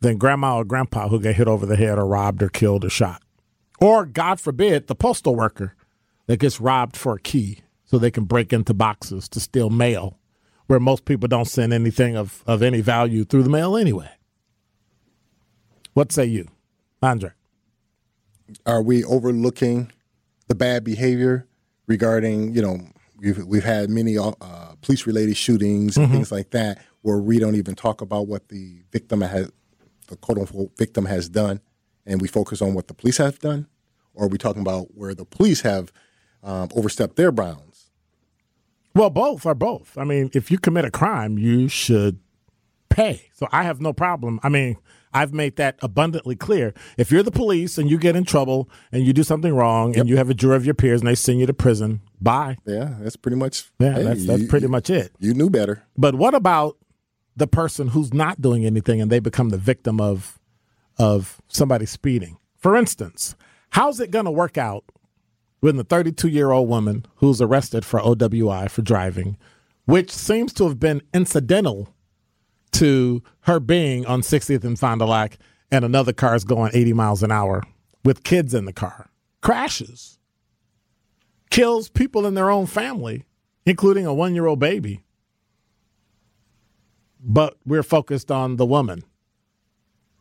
[0.03, 2.91] than grandma or grandpa who get hit over the head or robbed or killed or
[2.91, 3.23] shot.
[3.81, 5.75] Or, God forbid, the postal worker
[6.27, 10.19] that gets robbed for a key so they can break into boxes to steal mail,
[10.67, 14.11] where most people don't send anything of, of any value through the mail anyway.
[15.95, 16.49] What say you,
[17.03, 17.35] Andra?
[18.67, 19.93] Are we overlooking
[20.49, 21.47] the bad behavior
[21.87, 22.81] regarding, you know,
[23.19, 24.33] we've, we've had many uh,
[24.81, 28.83] police related shootings and things like that where we don't even talk about what the
[28.91, 29.51] victim has,
[30.09, 31.61] the quote unquote victim has done,
[32.07, 33.67] and we focus on what the police have done?
[34.15, 35.93] Or are we talking about where the police have
[36.43, 37.87] um, overstepped their bounds?
[38.95, 39.97] Well, both are both.
[39.97, 42.19] I mean, if you commit a crime, you should
[42.91, 43.31] pay.
[43.33, 44.39] So I have no problem.
[44.43, 44.77] I mean,
[45.15, 46.75] I've made that abundantly clear.
[46.99, 50.09] If you're the police and you get in trouble and you do something wrong and
[50.11, 52.59] you have a jury of your peers and they send you to prison, bye.
[52.67, 53.71] Yeah, that's pretty much.
[53.79, 55.13] Yeah, hey, that's, that's you- pretty much it.
[55.19, 55.85] You knew better.
[55.97, 56.77] But what about
[57.37, 60.39] the person who's not doing anything and they become the victim of
[60.99, 62.37] of somebody speeding?
[62.57, 63.35] For instance,
[63.71, 64.85] how's it going to work out
[65.61, 69.37] when the 32 year old woman who's arrested for OWI for driving,
[69.87, 71.89] which seems to have been incidental
[72.73, 75.39] to her being on 60th and Fond du Lac,
[75.71, 77.63] and another car is going 80 miles an hour
[78.05, 79.09] with kids in the car,
[79.41, 80.19] crashes,
[81.51, 83.25] kills people in their own family,
[83.65, 85.05] including a one year old baby
[87.23, 89.05] but we're focused on the woman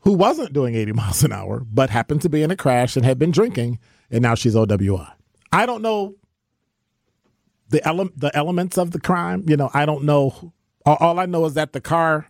[0.02, 3.06] who wasn't doing 80 miles an hour, but happened to be in a crash and
[3.06, 5.12] had been drinking, and now she's OWI.
[5.52, 6.16] I don't know
[7.70, 9.46] the ele- the elements of the crime.
[9.48, 10.54] You know, I don't know.
[10.86, 12.28] All, I know is that the car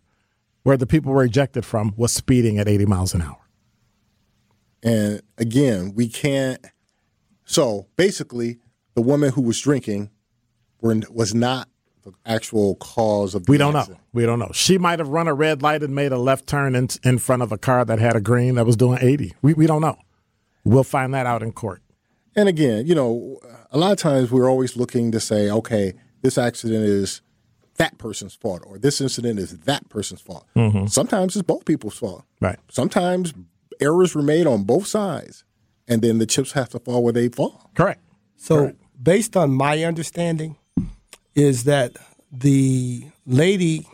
[0.64, 3.38] where the people were ejected from was speeding at 80 miles an hour.
[4.84, 6.64] And again, we can't.
[7.46, 8.60] So basically,
[8.94, 10.12] the woman who was drinking
[10.82, 11.70] were, was not
[12.04, 13.86] the actual cause of the We don't know.
[14.14, 14.52] We don't know.
[14.54, 17.42] She might have run a red light and made a left turn in, in front
[17.42, 19.34] of a car that had a green that was doing 80.
[19.42, 19.98] We, we don't know.
[20.64, 21.82] We'll find that out in court.
[22.36, 23.40] And again, you know,
[23.72, 27.22] a lot of times we're always looking to say, okay, this accident is
[27.76, 30.46] that person's fault, or this incident is that person's fault.
[30.56, 30.88] Mm-hmm.
[30.88, 32.24] Sometimes it's both people's fault.
[32.40, 32.60] Right.
[32.70, 33.34] Sometimes
[33.80, 35.44] errors were made on both sides,
[35.88, 37.72] and then the chips have to fall where they fall.
[37.76, 38.02] Correct.
[38.38, 40.58] So, based on my understanding,
[41.36, 41.98] is that
[42.32, 43.88] the lady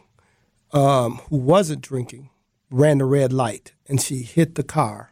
[0.72, 2.30] um, who wasn't drinking
[2.70, 5.12] ran the red light and she hit the car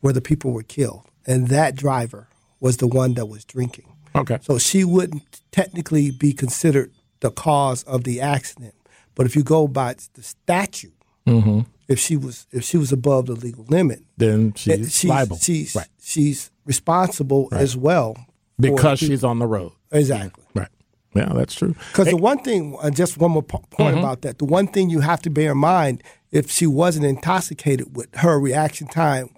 [0.00, 2.26] where the people were killed, and that driver
[2.58, 3.84] was the one that was drinking.
[4.14, 4.38] Okay.
[4.42, 8.74] So she wouldn't technically be considered the cause of the accident.
[9.14, 10.94] But if you go by the statute,
[11.26, 15.36] if she was if she was above the legal limit, Then she's, she's liable.
[15.36, 15.86] she's right.
[16.02, 18.16] she's responsible as well
[18.58, 19.72] Because she's on the road.
[19.92, 20.44] exactly.
[20.54, 20.68] Right.
[21.14, 21.74] Yeah, that's true.
[21.90, 24.90] Because the one thing, uh, just one more po- point about that, the one thing
[24.90, 29.30] you have to bear in mind, if she wasn't intoxicated with her reaction time,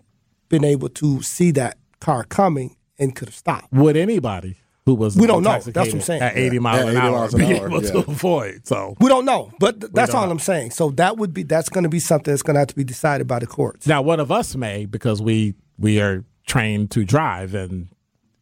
[0.49, 3.73] being able to see that car coming and could have stopped.
[3.73, 5.59] Would anybody who was We don't know.
[5.61, 6.23] That's what I'm saying.
[6.23, 8.67] at 80 miles Yeah, an 80 hour miles an be hour, able to avoid?
[8.67, 10.33] So We don't know, but th- that's all know.
[10.33, 10.73] I'm saying.
[10.73, 12.85] So that would be that's going to be something that's going to have to be
[12.85, 13.87] decided by the courts.
[13.87, 17.89] now one of us may because we we are trained to drive and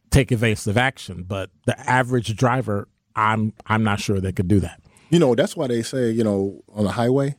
[0.09, 4.81] take evasive action, but the average driver, I'm I'm not sure they could do that.
[5.09, 7.35] You know, that's why they say, you know, on the highway,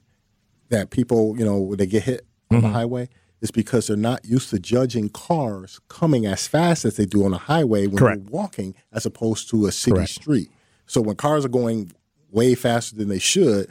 [0.68, 2.74] that people, you know, when they get hit on the mm-hmm.
[2.74, 3.08] highway,
[3.40, 7.32] it's because they're not used to judging cars coming as fast as they do on
[7.32, 8.22] a highway when Correct.
[8.22, 10.10] you're walking as opposed to a city Correct.
[10.10, 10.50] street.
[10.86, 11.92] So when cars are going
[12.30, 13.68] way faster than they should,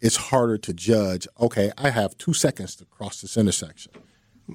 [0.00, 3.92] it's harder to judge, okay, I have two seconds to cross this intersection.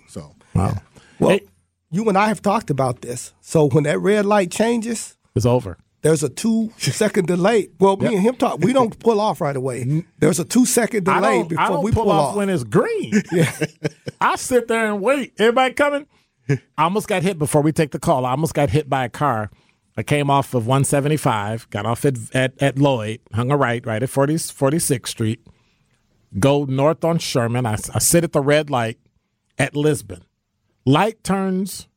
[0.07, 0.75] So, Wow.
[1.19, 1.47] Well, Hey.
[1.89, 3.33] you and I have talked about this.
[3.39, 5.77] So when that red light changes, It's over.
[6.08, 7.67] There's a two second delay.
[7.80, 8.60] Well, me and him talk.
[8.60, 10.06] We don't pull off right away.
[10.20, 13.12] There's a two second delay before I don't we pull, pull, off, when it's green.
[13.30, 13.54] Yeah.
[14.22, 15.34] I sit there and wait.
[15.38, 16.08] Everybody coming?
[16.50, 18.26] I almost got hit before we take the call.
[18.26, 19.52] I almost got hit by a car.
[19.98, 24.02] I came off of 175, got off at, at, at Lloyd, hung a right, right
[24.02, 25.46] at 40, 46th Street,
[26.39, 27.65] go north on Sherman.
[27.65, 28.98] I, I sit at the red light
[29.58, 30.24] at Lisbon.
[30.86, 31.89] Light turns,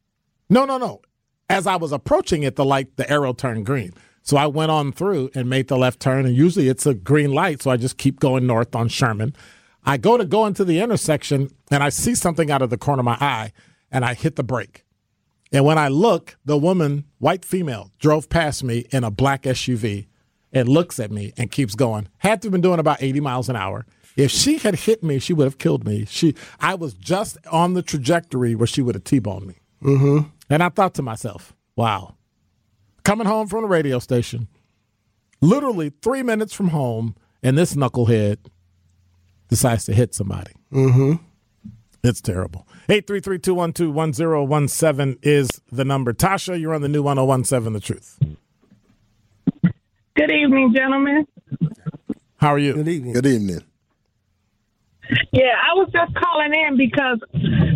[0.49, 1.01] no, no, no.
[1.50, 3.92] As I was approaching it, the light, the arrow turned green.
[4.22, 7.32] So I went on through and made the left turn, and usually it's a green
[7.32, 9.34] light, so I just keep going north on Sherman.
[9.84, 13.00] I go to go into the intersection, and I see something out of the corner
[13.00, 13.52] of my eye,
[13.90, 14.84] and I hit the brake.
[15.52, 20.06] And when I look, the woman, white female, drove past me in a black SUV
[20.52, 22.08] and looks at me and keeps going.
[22.18, 23.86] Had to have been doing about 80 miles an hour.
[24.16, 26.04] If she had hit me, she would have killed me.
[26.04, 29.54] She, I was just on the trajectory where she would have T-boned me.
[29.82, 30.28] Mm-hmm.
[30.50, 32.16] And I thought to myself, wow,
[33.04, 34.48] coming home from the radio station,
[35.40, 38.36] literally three minutes from home, and this knucklehead
[39.48, 40.52] decides to hit somebody.
[40.72, 41.14] Mm-hmm.
[42.02, 42.66] It's terrible.
[42.88, 46.12] 833-212-1017 is the number.
[46.12, 48.18] Tasha, you're on the new 1017 The Truth.
[50.16, 51.26] Good evening, gentlemen.
[52.36, 52.74] How are you?
[52.74, 53.12] Good evening.
[53.12, 53.60] good evening.
[55.32, 57.18] Yeah, I was just calling in because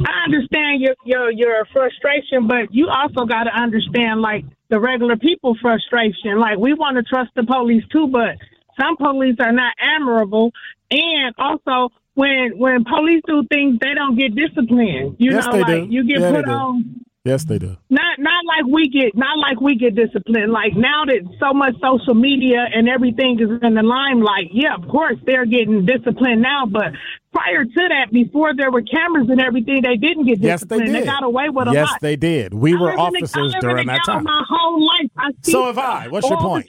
[0.05, 5.17] I understand your your your frustration, but you also got to understand like the regular
[5.17, 6.39] people frustration.
[6.39, 8.37] Like we want to trust the police too, but
[8.81, 10.53] some police are not admirable,
[10.91, 15.17] and also when when police do things, they don't get disciplined.
[15.19, 15.87] You Yes, know, like do.
[15.91, 17.04] you get Yeah, put on.
[17.25, 17.77] Yes, they do.
[17.89, 20.53] Not not like we get not like we get disciplined.
[20.53, 24.87] Like now that so much social media and everything is in the limelight, yeah, of
[24.89, 26.67] course they're getting disciplined now.
[26.67, 26.93] But
[27.33, 30.85] prior to that, before there were cameras and everything, they didn't get disciplined.
[30.85, 31.07] Yes, they did.
[31.07, 32.01] got away with a yes, lot.
[32.03, 32.53] they did.
[32.53, 34.25] We I were live in the- I officers during that time.
[34.25, 36.09] My whole life, I see So have I.
[36.09, 36.67] What's your point?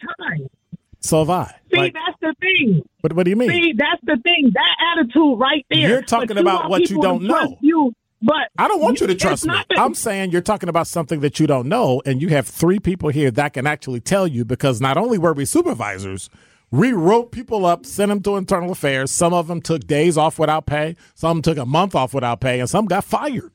[1.02, 1.48] So have I.
[1.70, 2.82] See, Like, that's the thing.
[3.02, 3.50] what, what do you mean?
[3.50, 4.52] See, that's the thing.
[4.54, 5.90] That attitude right there.
[5.90, 7.58] You're talking But about what you don't know.
[7.62, 7.94] You,
[8.26, 9.54] but I don't want you to trust me.
[9.54, 12.80] that- I'm saying you're talking about something that you don't know, and you have three
[12.80, 16.30] people here that can actually tell you because not only were we supervisors,
[16.72, 19.12] we wrote people up, sent them to internal affairs.
[19.12, 22.60] Some of them took days off without pay, some took a month off without pay,
[22.60, 23.52] and some got fired.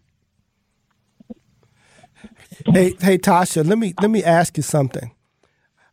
[2.66, 5.10] Hey, hey, Tasha, let me let me ask you something.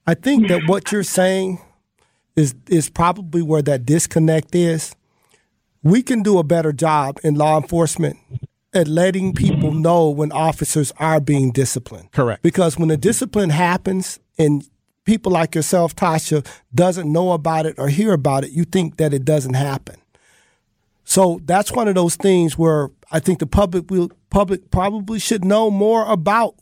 [0.05, 1.59] I think that what you're saying
[2.35, 4.95] is is probably where that disconnect is.
[5.83, 8.17] We can do a better job in law enforcement
[8.77, 12.11] at letting people know when officers are being disciplined.
[12.11, 12.43] Correct.
[12.43, 14.67] Because when the discipline happens and
[15.03, 19.13] people like yourself, Tasha, doesn't know about it or hear about it, you think that
[19.13, 19.95] it doesn't happen.
[21.03, 25.45] So that's one of those things where I think the public will public probably should
[25.45, 26.55] know more about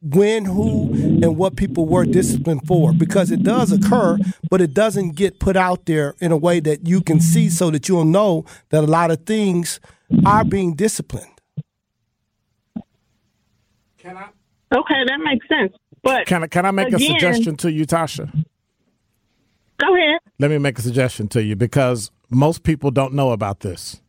[0.00, 4.18] when, who, and what people were disciplined for because it does occur,
[4.50, 7.70] but it doesn't get put out there in a way that you can see so
[7.70, 9.80] that you'll know that a lot of things
[10.24, 11.37] are being disciplined.
[14.74, 15.72] Okay, that makes sense.
[16.02, 18.44] But Can I, can I make a suggestion to you, Tasha?
[19.78, 20.18] go ahead.
[20.38, 24.00] Let me make a suggestion to you because most people don't know about this.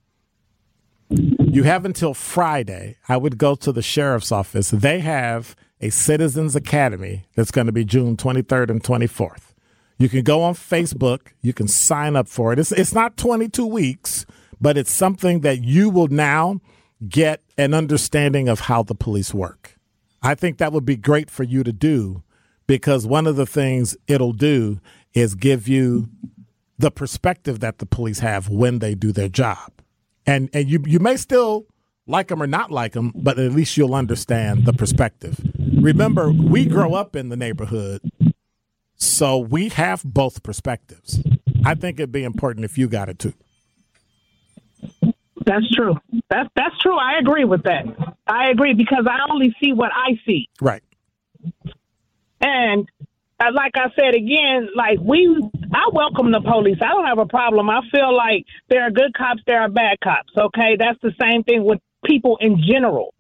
[1.10, 2.98] You have until Friday.
[3.08, 4.70] I would go to the sheriff's office.
[4.70, 9.54] They have a Citizens Academy that's going to be June 23rd and 24th.
[9.98, 11.30] You can go on Facebook.
[11.42, 12.60] You can sign up for it.
[12.60, 14.26] It's, it's not 22 weeks,
[14.62, 16.62] but it's something that you will now
[17.08, 19.79] get an understanding of how the police work.
[20.22, 22.24] I think that would be great for you to do
[22.68, 24.80] because one of the things it'll do
[25.14, 26.10] is give you
[26.78, 29.72] the perspective that the police have when they do their job.
[30.26, 31.66] And and you you may still
[32.06, 35.40] like them or not like them, but at least you'll understand the perspective.
[35.82, 38.02] Remember, we grow up in the neighborhood,
[38.96, 41.22] so we have both perspectives.
[41.66, 43.34] I think it'd be important if you got it too.
[45.46, 45.96] That's true.
[46.30, 46.98] That's that's true.
[46.98, 47.86] I agree with that.
[48.30, 50.48] I agree because I only see what I see.
[50.62, 50.84] Right.
[52.42, 52.88] And
[53.40, 55.28] uh, like I said again, like we,
[55.74, 56.78] I welcome the police.
[56.82, 57.70] I don't have a problem.
[57.70, 60.32] I feel like there are good cops, there are bad cops.
[60.38, 63.14] Okay, that's the same thing with people in general.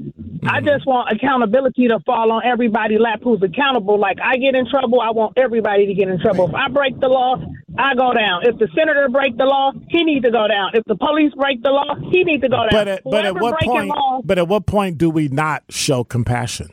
[0.48, 4.00] I just want accountability to fall on everybody lap who's accountable.
[4.00, 6.48] Like I get in trouble, I want everybody to get in trouble.
[6.48, 7.36] If I break the law,
[7.80, 8.42] I go down.
[8.46, 10.72] If the senator break the law, he needs to go down.
[10.74, 12.70] If the police break the law, he needs to go down.
[12.72, 13.88] But at, but at what point?
[13.88, 16.70] laws- But at what point do we not show compassion?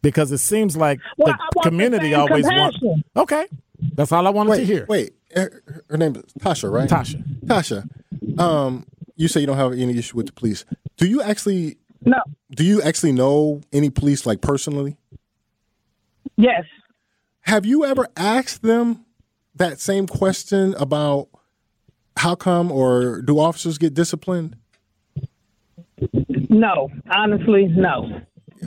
[0.00, 2.78] Because it seems like Well, the I the community same always wants.
[3.16, 3.46] Okay,
[3.94, 4.86] that's all I wanted Wait, to hear.
[4.88, 5.12] wait.
[5.34, 6.88] Her, her name is Tasha, right?
[6.88, 7.22] Tasha.
[7.46, 7.88] Tasha.
[8.40, 10.64] Um, you say you don't have any issue with the police.
[10.98, 11.78] Do you actually?
[12.04, 12.18] no,
[12.54, 14.96] Do you actually know any police like personally?
[16.36, 16.64] yes,
[17.42, 19.04] Have you ever asked them
[19.54, 21.28] that same question about
[22.16, 24.56] how come or do officers get disciplined?
[26.48, 26.90] no.
[27.10, 28.20] Honestly, no.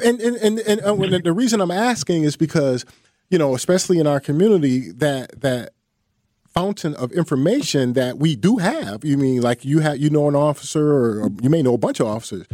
[0.04, 2.86] and and and, and uh, the, the reason I'm asking is because
[3.30, 5.74] you know, especially in our community, that that
[6.56, 9.04] fountain of information that we do have.
[9.04, 11.78] You mean like you have you know an officer, or, or you may know a
[11.78, 12.46] bunch of officers,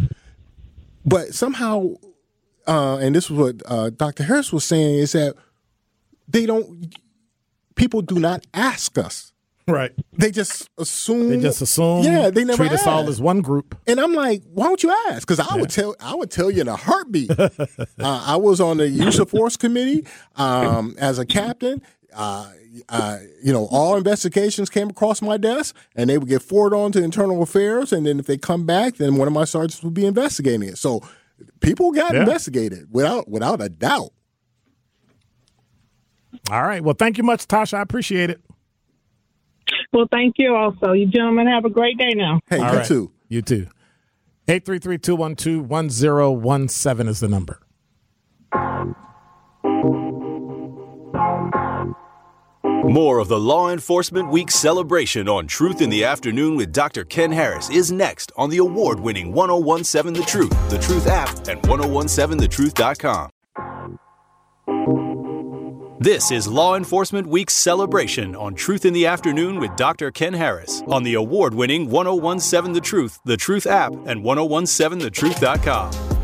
[1.06, 1.96] but somehow,
[2.68, 4.24] uh, and this is what uh, Dr.
[4.24, 5.36] Harris was saying is that
[6.28, 6.94] they don't.
[7.76, 9.32] People do not ask us.
[9.68, 9.92] Right.
[10.14, 11.30] They just assume.
[11.30, 12.04] They just assume.
[12.04, 13.78] Yeah, they never treat us all as one group.
[13.88, 15.26] And I'm like, why don't you ask?
[15.28, 17.32] Because I would tell, I would tell you in a heartbeat.
[17.40, 20.06] uh, I was on the use of force committee
[20.36, 21.82] um, as a captain.
[22.14, 22.50] Uh,
[22.90, 26.92] uh, you know, all investigations came across my desk, and they would get forwarded on
[26.94, 27.94] to internal affairs.
[27.94, 30.78] And then if they come back, then one of my sergeants would be investigating it.
[30.78, 31.02] So
[31.62, 32.22] people got Yeah.
[32.22, 34.12] investigated without without a doubt.
[36.50, 36.84] All right.
[36.84, 37.76] Well, thank you much, Tasha.
[37.78, 38.42] I appreciate it.
[39.94, 40.94] Well, thank you also.
[40.94, 42.40] You gentlemen have a great day now.
[42.50, 42.88] Hey, All you right.
[42.88, 43.12] too.
[43.28, 43.68] You too.
[44.48, 47.60] 833-212-1017 is the number.
[52.84, 57.06] More of the Law Enforcement Week celebration on Truth in the Afternoon with Dr.
[57.06, 61.62] Ken Harris is next on the award winning 1017 The Truth, The Truth app, and
[61.62, 63.30] 1017thetruth.com.
[66.02, 70.10] This is Law Enforcement Week's celebration on Truth in the Afternoon with Dr.
[70.10, 76.21] Ken Harris on the award winning 1017 The Truth, The Truth app, and 1017thetruth.com.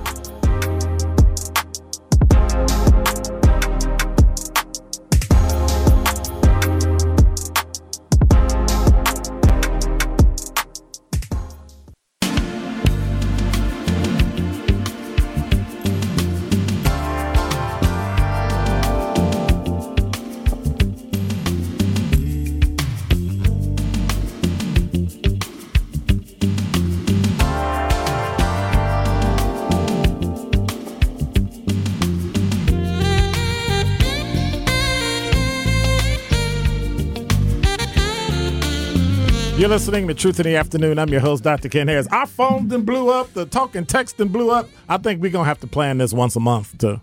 [39.68, 40.98] You're listening to Truth in the Afternoon.
[40.98, 41.68] I'm your host, Dr.
[41.68, 42.08] Ken Harris.
[42.08, 43.34] Our phone then blew up.
[43.34, 44.70] The talking text then blew up.
[44.88, 47.02] I think we're going to have to plan this once a month to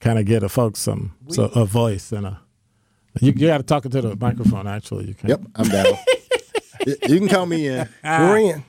[0.00, 2.38] kind of get a folks some so, a voice and a.
[3.22, 5.06] You, you got to talk into the microphone, actually.
[5.06, 5.30] You can.
[5.30, 5.86] Yep, I'm down.
[6.86, 7.88] you, you can count me in.
[8.04, 8.28] Ah.
[8.28, 8.62] We're in.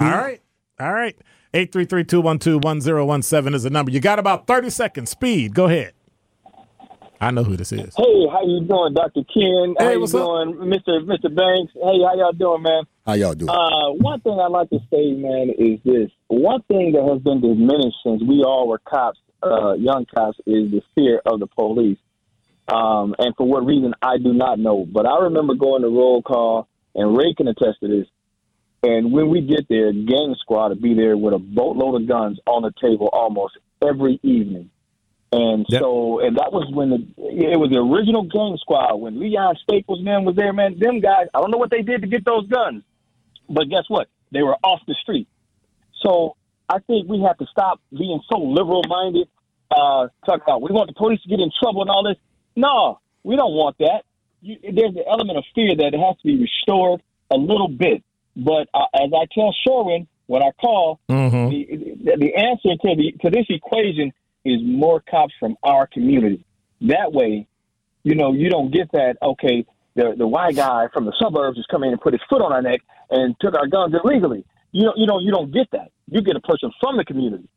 [0.00, 0.40] right.
[0.80, 1.14] All right.
[1.52, 3.92] 833-212-1017 is the number.
[3.92, 5.10] You got about 30 seconds.
[5.10, 5.54] Speed.
[5.54, 5.92] Go ahead.
[7.22, 7.94] I know who this is.
[7.96, 9.22] Hey, how you doing, Dr.
[9.32, 9.76] Ken?
[9.78, 10.26] Hey, how you what's up?
[10.26, 11.06] doing, Mr.
[11.06, 11.32] Mr.
[11.32, 11.72] Banks?
[11.72, 12.82] Hey, how y'all doing, man?
[13.06, 13.48] How y'all doing?
[13.48, 16.10] Uh, one thing I'd like to say, man, is this.
[16.26, 20.72] One thing that has been diminished since we all were cops, uh, young cops, is
[20.72, 21.98] the fear of the police.
[22.66, 24.84] Um, and for what reason, I do not know.
[24.84, 26.66] But I remember going to roll call,
[26.96, 28.08] and Ray can attest to this.
[28.82, 32.40] And when we get there, gang squad would be there with a boatload of guns
[32.48, 34.70] on the table almost every evening.
[35.32, 35.80] And Yep.
[35.80, 40.02] so, and that was when the it was the original gang squad when Leon Staples
[40.02, 40.78] man was there, man.
[40.78, 42.82] Them guys, I don't know what they did to get those guns,
[43.48, 44.08] but guess what?
[44.30, 45.26] They were off the street.
[46.02, 46.36] So
[46.68, 49.28] I think we have to stop being so liberal minded.
[49.70, 52.18] Uh, talk about we want the police to get in trouble and all this.
[52.54, 54.02] No, we don't want that.
[54.42, 58.02] You, there's the element of fear that it has to be restored a little bit.
[58.36, 61.48] But uh, as I tell Sherwin when I call, Mm-hmm.
[62.04, 64.12] the, the answer to the to this equation
[64.44, 66.44] is more cops from our community.
[66.82, 67.46] That way,
[68.02, 69.16] you know, you don't get that.
[69.22, 69.64] Okay,
[69.94, 72.52] the the white guy from the suburbs is coming in and put his foot on
[72.52, 72.80] our neck
[73.10, 74.44] and took our guns illegally.
[74.72, 75.90] You know, you know, you don't get that.
[76.08, 77.48] You get a person from the community.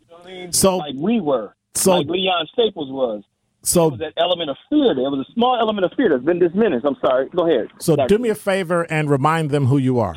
[0.00, 0.52] You know what I mean?
[0.52, 3.22] So- like we were, so- like Leon Staples was.
[3.64, 4.92] So, was that element of fear.
[4.92, 6.84] There was a small element of fear that's been diminished.
[6.84, 7.28] I'm sorry.
[7.28, 7.68] Go ahead.
[7.78, 8.16] so Doctor.
[8.16, 10.16] do me a favor and remind them who you are.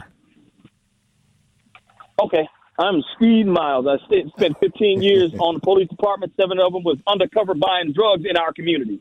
[2.20, 2.48] Okay.
[2.78, 3.88] I'm Steve Miles.
[3.88, 6.34] I spent spent 15 years on the police department.
[6.40, 9.00] Seven of them was undercover buying drugs in our community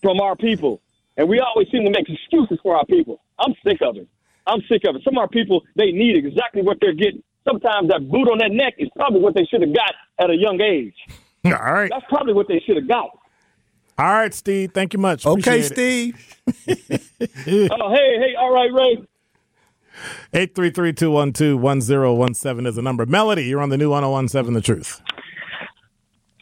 [0.00, 0.80] from our people.
[1.16, 3.20] And we always seem to make excuses for our people.
[3.38, 4.08] I'm sick of it.
[4.46, 5.02] I'm sick of it.
[5.04, 7.22] Some of our people, they need exactly what they're getting.
[7.44, 10.36] Sometimes that boot on that neck is probably what they should have got at a
[10.36, 10.94] young age.
[11.44, 11.90] All right.
[11.90, 13.10] That's probably what they should have got.
[13.98, 14.72] All right, Steve.
[14.72, 15.26] Thank you much.
[15.26, 16.14] Okay, Appreciate it.
[16.64, 17.06] Steve.
[17.70, 19.06] Oh, hey, hey, all right, Ray.
[20.34, 23.06] 833-212-1017 is the number.
[23.06, 25.00] Melody, you're on the new 1017 The Truth.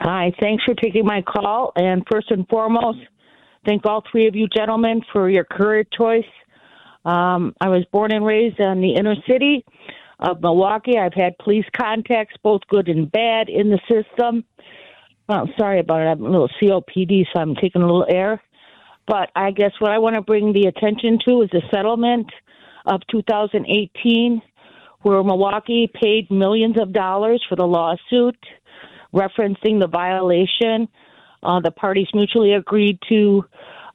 [0.00, 1.72] Hi, thanks for taking my call.
[1.76, 3.00] And first and foremost,
[3.66, 6.24] thank all three of you gentlemen for your career choice.
[7.04, 9.64] Um, I was born and raised in the inner city
[10.20, 10.98] of Milwaukee.
[10.98, 14.44] I've had police contacts, both good and bad, in the system.
[15.28, 16.06] Well, sorry about it.
[16.06, 18.42] I'm a little COPD, so I'm taking a little air.
[19.06, 22.30] But I guess what I want to bring the attention to is the settlement
[22.86, 24.42] of 2018,
[25.02, 28.36] where Milwaukee paid millions of dollars for the lawsuit
[29.14, 30.88] referencing the violation.
[31.42, 33.44] Uh, the parties mutually agreed to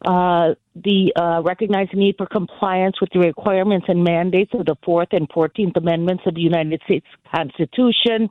[0.05, 4.75] uh, the uh, recognize the need for compliance with the requirements and mandates of the
[4.83, 8.29] Fourth and Fourteenth Amendments of the United States Constitution.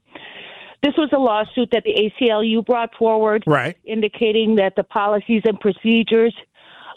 [0.82, 3.76] This was a lawsuit that the ACLU brought forward, Right.
[3.84, 6.34] indicating that the policies and procedures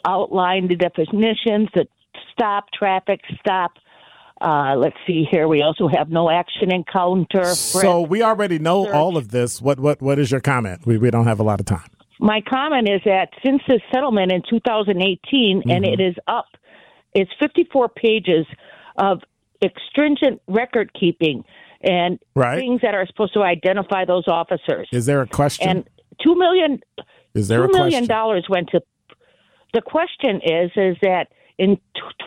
[0.05, 1.87] outlined the definitions that
[2.31, 3.71] stop, traffic stop.
[4.41, 5.47] Uh, let's see here.
[5.47, 7.45] We also have no action encounter.
[7.45, 9.61] So we already know all of this.
[9.61, 10.85] What what what is your comment?
[10.85, 11.89] We we don't have a lot of time.
[12.19, 15.83] My comment is that since the settlement in 2018, and Mm-hmm.
[15.93, 16.45] it is up,
[17.13, 18.45] it's 54 pages
[18.97, 19.21] of
[19.89, 21.43] stringent record keeping
[21.81, 22.59] and Right.
[22.59, 24.87] things that are supposed to identify those officers.
[24.91, 25.67] Is there a question?
[25.69, 25.89] and
[26.23, 26.79] two million
[27.33, 28.07] is there two a million question?
[28.07, 28.81] dollars went to.
[29.73, 31.27] The question is, is that
[31.57, 31.77] in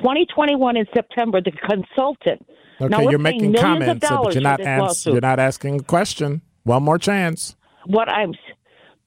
[0.01, 2.45] 2021 in September, the consultant.
[2.81, 6.43] Okay, now you're making comments, but you're not ans- you're not asking a question.
[6.65, 7.57] One more chance.
[7.87, 8.35] what I'm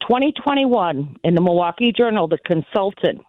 [0.02, 3.22] 2021 in the Milwaukee Journal, the consultant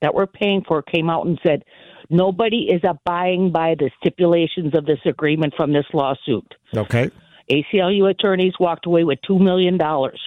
[0.00, 1.64] that we're paying for came out and said
[2.08, 6.54] nobody is abiding by the stipulations of this agreement from this lawsuit.
[6.74, 7.10] Okay.
[7.50, 10.20] ACLU attorneys walked away with two million dollars.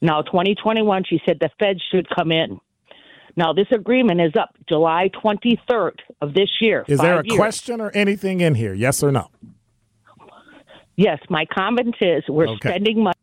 [0.00, 2.58] Now, 2021, she said the feds should come in.
[3.36, 6.84] Now, this agreement is up July 23rd of this year.
[6.86, 7.36] Is there a years.
[7.36, 8.74] question or anything in here?
[8.74, 9.28] Yes or no?
[10.96, 12.68] Yes, my comment is we're Okay.
[12.68, 13.14] spending money.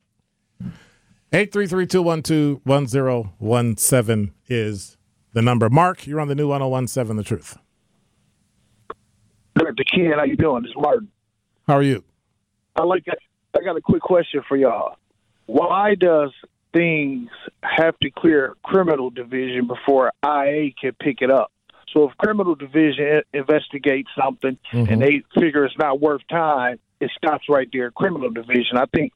[1.31, 4.97] 833-212-1017 is
[5.33, 5.69] the number.
[5.69, 7.57] Mark, you're on the new 1017 The Truth.
[9.55, 9.83] Dr.
[9.83, 10.63] Ken, how you doing?
[10.63, 11.07] This is Martin.
[11.67, 12.03] How are you?
[12.75, 13.05] I like.
[13.07, 14.95] I got a quick question for y'all.
[15.45, 16.31] Why does
[16.73, 17.29] things
[17.63, 21.51] have to clear criminal division before IA can pick it up?
[21.93, 24.99] So if criminal division investigates something and mm-hmm.
[24.99, 27.89] they figure it's not worth time, it stops right there.
[27.91, 28.77] Criminal division.
[28.77, 29.11] I think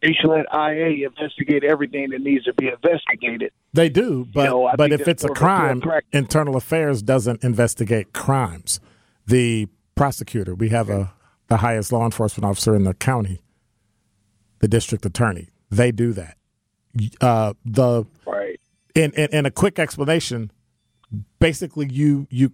[0.00, 3.52] they should let IA investigate everything that needs to be investigated.
[3.72, 6.02] They do, but know, but if it's a more of a fair crime.
[6.12, 8.80] Internal Affairs doesn't investigate crimes.
[9.26, 10.54] the prosecutor.
[10.54, 11.12] We have a
[11.48, 13.42] the highest law enforcement officer in the county,
[14.60, 15.50] the district attorney.
[15.70, 16.36] They do that.
[17.20, 18.60] Uh, the Right.
[18.94, 20.50] in, in in a quick explanation,
[21.38, 22.52] basically you you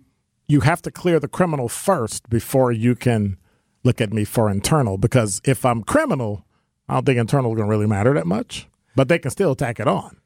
[0.48, 3.36] you have to clear the criminal first before you can
[3.84, 4.98] look at me for internal.
[4.98, 6.44] Because if I'm criminal,
[6.88, 8.66] I don't think internal is going to really matter that much.
[8.96, 10.16] But they can still tack it on.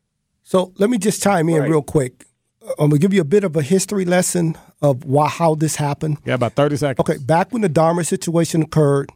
[0.43, 1.71] So let me just chime in Right.
[1.71, 2.25] real quick.
[2.79, 6.17] I'm gonna give you a bit of a history lesson of why how this happened.
[6.25, 7.01] Yeah, about thirty seconds.
[7.01, 9.11] Okay, back when the Dahmer situation occurred,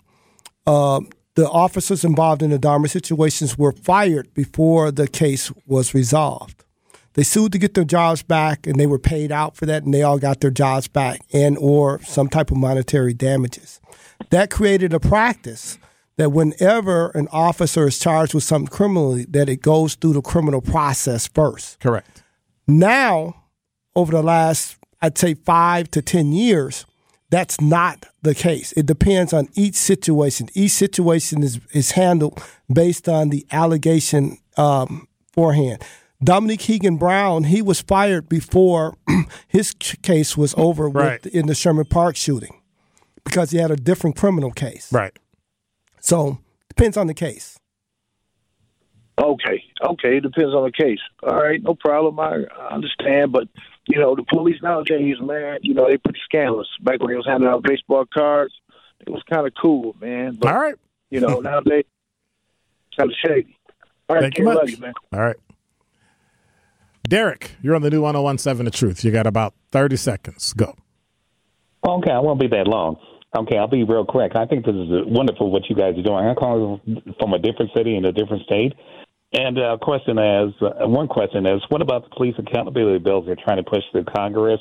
[0.66, 1.08] um,
[1.38, 6.64] the officers involved in the Dahmer situations were fired before the case was resolved.
[7.14, 9.94] They sued to get their jobs back, and they were paid out for that, and
[9.94, 13.80] they all got their jobs back and or some type of monetary damages.
[14.30, 15.78] That created a practice
[16.16, 20.60] that whenever an officer is charged with something criminally, that it goes through the criminal
[20.60, 21.78] process first.
[21.78, 22.24] Correct.
[22.66, 23.44] Now,
[23.94, 26.84] over the last, I'd say five to 10 years,
[27.30, 28.72] that's not the case.
[28.72, 30.48] It depends on each situation.
[30.54, 35.82] Each situation is, is handled based on the allegation um, forehand.
[36.22, 38.96] Dominique Heaggan-Brown, he was fired before
[39.48, 41.22] his case was over Right.
[41.22, 42.60] with, in the Sherman Park shooting
[43.24, 44.92] because he had a different criminal case.
[44.92, 45.16] Right.
[46.00, 47.58] So, depends on the case.
[49.20, 51.00] Okay, okay, it depends on the case.
[51.24, 52.20] All right, no problem.
[52.20, 53.48] I, I understand, but
[53.88, 56.68] you know, the police nowadays, man, you know, they pretty scandalous.
[56.82, 58.52] Back when they was handing out baseball cards,
[59.00, 60.36] it was kind of cool, man.
[60.38, 60.74] But All right.
[61.10, 61.84] you know, nowadays,
[62.88, 63.56] it's kind of shady.
[64.08, 64.70] All right, Thank you Ken, love much.
[64.72, 64.92] you, man.
[65.12, 65.36] All right.
[67.08, 69.04] Derek, you're on the new 1017 The Truth.
[69.04, 70.52] You got about 30 seconds.
[70.52, 70.74] Go.
[71.86, 72.96] Okay, I won't be that long.
[73.36, 74.32] Okay, I'll be real quick.
[74.34, 76.16] I think this is wonderful what you guys are doing.
[76.24, 76.80] I'm calling
[77.18, 78.72] from a different city in a different state.
[79.32, 83.36] And uh, question is, uh, one question is, what about the police accountability bills they're
[83.36, 84.60] trying to push through Congress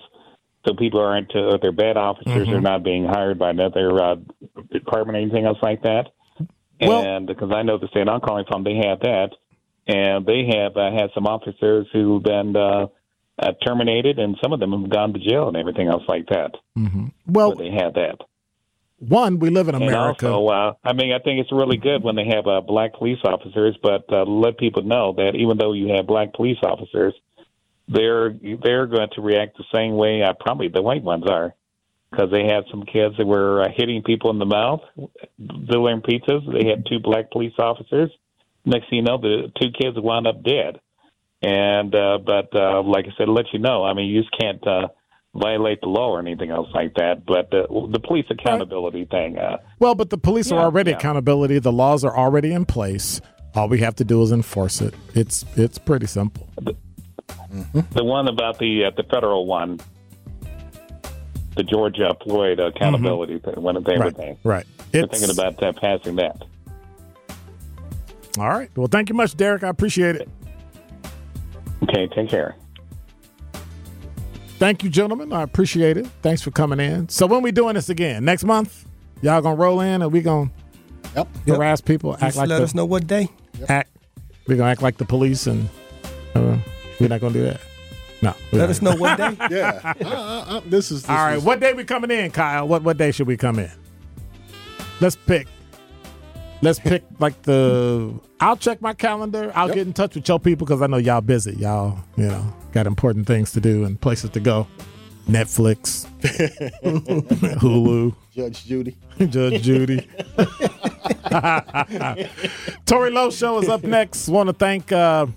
[0.68, 4.16] so people aren't, uh, if they're bad officers, they're not being hired by another uh,
[4.72, 6.08] department or anything else like that?
[6.82, 9.30] Well- and because I know the state I'm calling from, they have that.
[9.88, 12.88] And they have uh, had some officers who've been uh,
[13.40, 16.52] uh, terminated, and some of them have gone to jail and everything else like that.
[17.26, 18.18] Well, But they have that.
[19.00, 20.26] One, we live in America.
[20.26, 22.94] And also, uh, I mean, I think it's really good when they have uh, black
[22.94, 27.14] police officers, but uh, let people know that even though you have black police officers,
[27.88, 28.34] they're
[28.64, 31.54] they're going to react the same way uh, probably the white ones are,
[32.12, 34.82] because they had some kids that were uh, hitting people in the mouth,
[35.40, 36.52] delivering pizzas.
[36.52, 38.10] They had two black police officers.
[38.66, 40.82] Next thing you know, the two kids wound up dead.
[41.42, 43.86] And uh, but uh, like I said, let you know.
[43.86, 44.66] I mean, you just can't.
[44.66, 44.88] Uh,
[45.38, 49.58] violate the law or anything else like that but the, the police accountability thing uh,
[49.80, 50.98] Well, but the police are already yeah.
[50.98, 51.60] accountability.
[51.60, 53.22] The laws are already in place.
[53.56, 54.94] All we have to do is enforce it.
[55.16, 56.48] It's it's pretty simple.
[57.94, 59.80] The one about the uh, the federal one,
[61.56, 64.38] the George Floyd accountability thing, one of they Right.
[64.44, 64.66] Right.
[64.94, 66.44] It's, thinking about uh, passing that.
[68.38, 68.70] all right.
[68.76, 69.64] Well, thank you much, Derek.
[69.64, 70.30] I appreciate it.
[71.84, 72.56] Okay, take care.
[74.60, 75.32] Thank you, gentlemen.
[75.34, 76.08] I appreciate it.
[76.22, 77.10] Thanks for coming in.
[77.10, 78.26] So when we doing this again?
[78.26, 78.86] Next month?
[79.22, 80.50] Y'all gonna roll in and we gonna
[81.16, 81.28] Yep.
[81.48, 83.30] harass people, act Just like let the, us know what day.
[83.70, 83.90] act
[84.48, 85.68] we gonna act like the police and
[86.36, 86.58] uh,
[87.00, 87.60] we're not gonna do that.
[88.22, 88.34] No.
[88.52, 88.70] Let not.
[88.70, 89.38] us know what day.
[89.52, 89.94] Yeah.
[90.04, 92.68] Uh, uh, uh, this is this All right, is- what day we coming in, Kyle?
[92.68, 93.72] What what day should we come in?
[95.00, 95.48] Let's pick.
[96.62, 98.14] Let's pick like the.
[98.40, 99.52] I'll check my calendar.
[99.56, 99.76] I'll Yep.
[99.76, 101.56] get in touch with your people because I know y'all busy.
[101.58, 104.68] Y'all, you know, got important things to do and places to go.
[105.30, 106.08] Netflix,
[107.60, 108.96] Hulu, Judge Judy.
[109.30, 110.08] Judge Judy.
[112.86, 114.30] Tory Lowe show is up next.
[114.30, 115.28] Want to thank uh,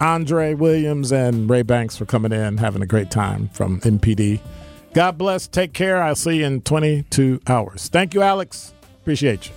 [0.00, 4.40] Andra Williams and Ray Banks for coming in, having a great time from MPD.
[4.94, 5.46] God bless.
[5.46, 6.02] Take care.
[6.02, 7.88] I'll see you in 22 hours.
[7.88, 8.74] Thank you, Alex.
[9.00, 9.52] Appreciate you.